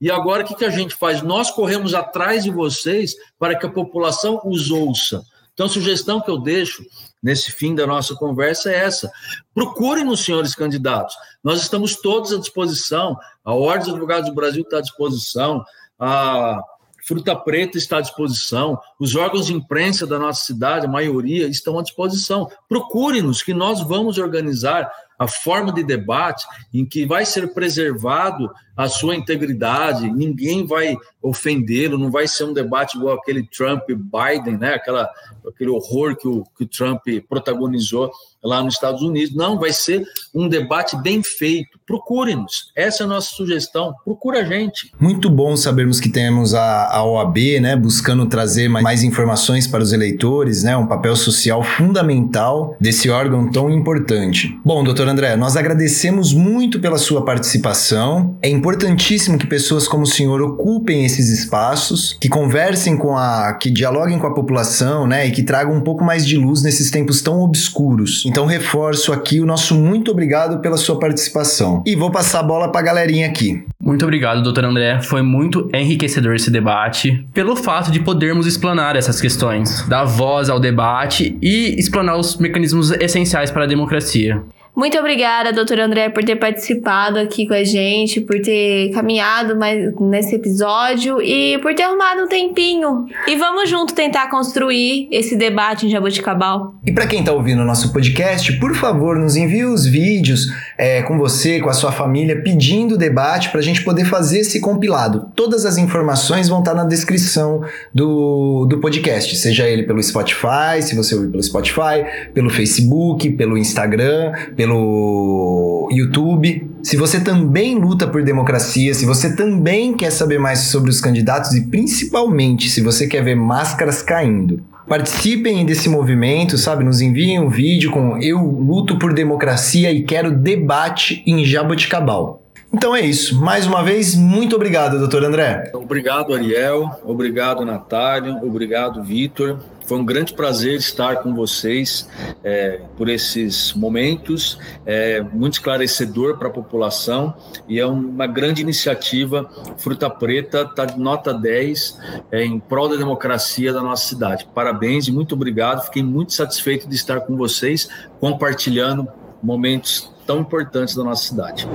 E 0.00 0.10
agora 0.10 0.42
o 0.42 0.46
que, 0.46 0.54
que 0.54 0.64
a 0.64 0.70
gente 0.70 0.94
faz? 0.94 1.22
Nós 1.22 1.50
corremos 1.50 1.94
atrás 1.94 2.42
de 2.42 2.50
vocês 2.50 3.14
para 3.38 3.56
que 3.56 3.66
a 3.66 3.70
população 3.70 4.40
os 4.44 4.70
ouça. 4.70 5.22
Então, 5.52 5.66
a 5.66 5.68
sugestão 5.68 6.20
que 6.22 6.30
eu 6.30 6.38
deixo 6.38 6.82
nesse 7.22 7.52
fim 7.52 7.74
da 7.74 7.86
nossa 7.86 8.14
conversa 8.14 8.72
é 8.72 8.76
essa. 8.76 9.12
Procurem 9.54 10.04
nos 10.04 10.24
senhores 10.24 10.54
candidatos. 10.54 11.14
Nós 11.44 11.60
estamos 11.60 11.96
todos 11.96 12.32
à 12.32 12.38
disposição. 12.38 13.14
A 13.44 13.52
Ordem 13.52 13.80
dos 13.80 13.90
Advogados 13.90 14.30
do 14.30 14.34
Brasil 14.34 14.62
está 14.62 14.78
à 14.78 14.80
disposição. 14.80 15.62
A 15.98 16.62
Fruta 17.10 17.34
Preta 17.34 17.76
está 17.76 17.98
à 17.98 18.00
disposição, 18.00 18.78
os 18.96 19.16
órgãos 19.16 19.46
de 19.46 19.52
imprensa 19.52 20.06
da 20.06 20.16
nossa 20.16 20.44
cidade, 20.44 20.86
a 20.86 20.88
maioria, 20.88 21.48
estão 21.48 21.76
à 21.76 21.82
disposição. 21.82 22.48
Procure-nos, 22.68 23.42
que 23.42 23.52
nós 23.52 23.82
vamos 23.82 24.16
organizar 24.16 24.88
a 25.20 25.28
forma 25.28 25.70
de 25.70 25.84
debate 25.84 26.46
em 26.72 26.82
que 26.82 27.04
vai 27.04 27.26
ser 27.26 27.52
preservado 27.52 28.50
a 28.74 28.88
sua 28.88 29.14
integridade, 29.14 30.10
ninguém 30.10 30.64
vai 30.64 30.96
ofendê-lo, 31.22 31.98
não 31.98 32.10
vai 32.10 32.26
ser 32.26 32.44
um 32.44 32.54
debate 32.54 32.96
igual 32.96 33.16
aquele 33.16 33.46
Trump-Biden, 33.46 34.56
né? 34.56 34.72
Aquela, 34.72 35.06
aquele 35.46 35.68
horror 35.68 36.16
que 36.16 36.26
o, 36.26 36.46
que 36.56 36.64
o 36.64 36.66
Trump 36.66 37.02
protagonizou 37.28 38.10
lá 38.42 38.62
nos 38.62 38.74
Estados 38.74 39.02
Unidos. 39.02 39.34
Não, 39.34 39.58
vai 39.58 39.72
ser 39.72 40.02
um 40.34 40.48
debate 40.48 40.96
bem 41.02 41.22
feito. 41.22 41.78
Procure-nos. 41.86 42.72
Essa 42.74 43.02
é 43.02 43.04
a 43.04 43.08
nossa 43.08 43.30
sugestão. 43.34 43.94
Procura 44.02 44.40
a 44.40 44.44
gente. 44.44 44.92
Muito 44.98 45.28
bom 45.28 45.56
sabermos 45.56 46.00
que 46.00 46.08
temos 46.08 46.54
a, 46.54 46.86
a 46.86 47.04
OAB, 47.04 47.36
né, 47.60 47.76
buscando 47.76 48.24
trazer 48.26 48.68
mais, 48.68 48.82
mais 48.82 49.02
informações 49.02 49.66
para 49.66 49.82
os 49.82 49.92
eleitores, 49.92 50.62
né, 50.62 50.74
um 50.74 50.86
papel 50.86 51.14
social 51.16 51.62
fundamental 51.62 52.76
desse 52.80 53.10
órgão 53.10 53.50
tão 53.50 53.70
importante. 53.70 54.58
Bom, 54.64 54.82
doutor 54.82 55.06
André, 55.10 55.36
nós 55.36 55.56
agradecemos 55.56 56.32
muito 56.32 56.80
pela 56.80 56.98
sua 56.98 57.24
participação. 57.24 58.36
É 58.40 58.48
importantíssimo 58.48 59.38
que 59.38 59.46
pessoas 59.46 59.88
como 59.88 60.04
o 60.04 60.06
senhor 60.06 60.40
ocupem 60.40 61.04
esses 61.04 61.28
espaços, 61.30 62.16
que 62.20 62.28
conversem 62.28 62.96
com 62.96 63.16
a, 63.16 63.54
que 63.54 63.70
dialoguem 63.70 64.18
com 64.18 64.26
a 64.26 64.34
população, 64.34 65.06
né, 65.06 65.26
e 65.26 65.30
que 65.30 65.42
tragam 65.42 65.74
um 65.74 65.80
pouco 65.80 66.04
mais 66.04 66.26
de 66.26 66.36
luz 66.36 66.62
nesses 66.62 66.90
tempos 66.90 67.20
tão 67.20 67.40
obscuros. 67.40 68.24
Então 68.26 68.46
reforço 68.46 69.12
aqui 69.12 69.40
o 69.40 69.46
nosso 69.46 69.74
muito 69.74 70.10
obrigado 70.10 70.60
pela 70.60 70.76
sua 70.76 70.98
participação. 70.98 71.82
E 71.86 71.96
vou 71.96 72.10
passar 72.10 72.40
a 72.40 72.42
bola 72.42 72.70
para 72.70 72.80
a 72.80 72.84
galerinha 72.84 73.26
aqui. 73.26 73.64
Muito 73.82 74.04
obrigado, 74.04 74.42
doutor 74.42 74.64
André. 74.64 75.00
Foi 75.02 75.22
muito 75.22 75.68
enriquecedor 75.74 76.34
esse 76.34 76.50
debate, 76.50 77.26
pelo 77.32 77.56
fato 77.56 77.90
de 77.90 78.00
podermos 78.00 78.46
explanar 78.46 78.94
essas 78.94 79.20
questões, 79.20 79.86
dar 79.88 80.04
voz 80.04 80.48
ao 80.48 80.60
debate 80.60 81.36
e 81.42 81.74
explanar 81.78 82.16
os 82.16 82.36
mecanismos 82.36 82.90
essenciais 82.92 83.50
para 83.50 83.64
a 83.64 83.66
democracia. 83.66 84.42
Muito 84.74 84.96
obrigada, 84.98 85.52
doutor 85.52 85.80
André, 85.80 86.08
por 86.08 86.24
ter 86.24 86.36
participado 86.36 87.18
aqui 87.18 87.46
com 87.46 87.52
a 87.52 87.64
gente, 87.64 88.20
por 88.20 88.40
ter 88.40 88.90
caminhado 88.92 89.56
mais 89.56 89.92
nesse 90.00 90.36
episódio 90.36 91.20
e 91.20 91.58
por 91.58 91.74
ter 91.74 91.82
arrumado 91.82 92.22
um 92.22 92.28
tempinho. 92.28 93.06
E 93.26 93.36
vamos 93.36 93.68
junto 93.68 93.94
tentar 93.94 94.30
construir 94.30 95.08
esse 95.10 95.36
debate 95.36 95.86
em 95.86 95.90
Jaboticabal. 95.90 96.74
E 96.86 96.92
para 96.92 97.06
quem 97.06 97.20
está 97.20 97.32
ouvindo 97.32 97.62
o 97.62 97.64
nosso 97.64 97.92
podcast, 97.92 98.52
por 98.54 98.74
favor, 98.74 99.16
nos 99.16 99.36
envie 99.36 99.64
os 99.64 99.84
vídeos 99.84 100.46
é, 100.78 101.02
com 101.02 101.18
você, 101.18 101.60
com 101.60 101.68
a 101.68 101.74
sua 101.74 101.92
família, 101.92 102.40
pedindo 102.42 102.96
debate 102.96 103.50
para 103.50 103.60
a 103.60 103.62
gente 103.62 103.82
poder 103.84 104.04
fazer 104.04 104.40
esse 104.40 104.60
compilado. 104.60 105.30
Todas 105.34 105.66
as 105.66 105.76
informações 105.78 106.48
vão 106.48 106.60
estar 106.60 106.72
tá 106.72 106.76
na 106.76 106.84
descrição 106.84 107.62
do, 107.92 108.66
do 108.66 108.78
podcast, 108.78 109.34
seja 109.36 109.68
ele 109.68 109.82
pelo 109.82 110.02
Spotify, 110.02 110.80
se 110.80 110.94
você 110.94 111.14
ouvir 111.14 111.28
pelo 111.28 111.42
Spotify, 111.42 112.30
pelo 112.32 112.48
Facebook, 112.48 113.30
pelo 113.32 113.58
Instagram, 113.58 114.32
pelo 114.60 115.88
YouTube. 115.90 116.70
Se 116.82 116.94
você 116.94 117.18
também 117.18 117.78
luta 117.78 118.06
por 118.06 118.22
democracia, 118.22 118.92
se 118.92 119.06
você 119.06 119.34
também 119.34 119.94
quer 119.94 120.10
saber 120.10 120.38
mais 120.38 120.58
sobre 120.58 120.90
os 120.90 121.00
candidatos 121.00 121.54
e 121.54 121.62
principalmente 121.68 122.68
se 122.68 122.82
você 122.82 123.06
quer 123.06 123.24
ver 123.24 123.36
máscaras 123.36 124.02
caindo, 124.02 124.62
participem 124.86 125.64
desse 125.64 125.88
movimento, 125.88 126.58
sabe? 126.58 126.84
Nos 126.84 127.00
enviem 127.00 127.40
um 127.40 127.48
vídeo 127.48 127.90
com 127.90 128.18
Eu 128.18 128.38
luto 128.38 128.98
por 128.98 129.14
democracia 129.14 129.90
e 129.90 130.02
quero 130.02 130.30
debate 130.30 131.22
em 131.26 131.42
Jaboticabal. 131.42 132.39
Então 132.72 132.94
é 132.94 133.00
isso. 133.00 133.40
Mais 133.40 133.66
uma 133.66 133.82
vez, 133.82 134.14
muito 134.14 134.54
obrigado, 134.54 134.98
doutor 134.98 135.24
André. 135.24 135.72
Obrigado, 135.74 136.32
Ariel. 136.32 137.00
Obrigado, 137.04 137.64
Natália. 137.64 138.38
Obrigado, 138.42 139.02
Vitor. 139.02 139.58
Foi 139.90 139.98
um 139.98 140.04
grande 140.04 140.34
prazer 140.34 140.74
estar 140.74 141.16
com 141.16 141.34
vocês 141.34 142.08
é, 142.44 142.80
por 142.96 143.08
esses 143.08 143.72
momentos, 143.72 144.56
é 144.86 145.20
muito 145.20 145.54
esclarecedor 145.54 146.38
para 146.38 146.46
a 146.46 146.50
população 146.52 147.34
e 147.66 147.80
é 147.80 147.84
uma 147.84 148.28
grande 148.28 148.62
iniciativa. 148.62 149.50
Fruta 149.78 150.08
Preta 150.08 150.62
está 150.62 150.84
de 150.84 150.96
nota 150.96 151.34
10 151.34 151.98
é, 152.30 152.44
em 152.44 152.60
prol 152.60 152.88
da 152.88 152.94
democracia 152.94 153.72
da 153.72 153.82
nossa 153.82 154.06
cidade. 154.06 154.46
Parabéns 154.54 155.08
e 155.08 155.12
muito 155.12 155.34
obrigado. 155.34 155.84
Fiquei 155.86 156.04
muito 156.04 156.34
satisfeito 156.34 156.88
de 156.88 156.94
estar 156.94 157.22
com 157.22 157.36
vocês, 157.36 157.88
compartilhando 158.20 159.08
momentos 159.42 160.08
tão 160.24 160.38
importantes 160.38 160.94
da 160.94 161.02
nossa 161.02 161.26
cidade. 161.26 161.68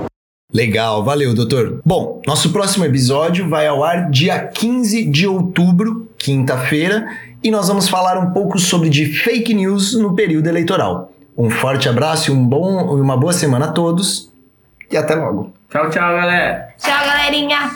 Legal, 0.53 1.03
valeu, 1.03 1.33
doutor. 1.33 1.81
Bom, 1.85 2.21
nosso 2.25 2.51
próximo 2.51 2.85
episódio 2.85 3.49
vai 3.49 3.67
ao 3.67 3.83
ar 3.83 4.09
dia 4.09 4.39
15 4.39 5.05
de 5.05 5.27
outubro, 5.27 6.07
quinta-feira, 6.17 7.07
e 7.43 7.49
nós 7.51 7.67
vamos 7.67 7.89
falar 7.89 8.17
um 8.17 8.31
pouco 8.31 8.57
sobre 8.59 8.89
de 8.89 9.05
fake 9.05 9.53
news 9.53 9.93
no 9.93 10.15
período 10.15 10.47
eleitoral. 10.47 11.11
Um 11.37 11.49
forte 11.49 11.89
abraço 11.89 12.31
e 12.31 12.33
um 12.33 12.45
bom, 12.45 12.95
uma 12.95 13.17
boa 13.17 13.33
semana 13.33 13.65
a 13.65 13.71
todos 13.71 14.31
e 14.89 14.95
até 14.95 15.15
logo. 15.15 15.53
Tchau, 15.69 15.89
tchau, 15.89 16.15
galera. 16.15 16.69
Tchau, 16.77 17.05
galerinha. 17.05 17.71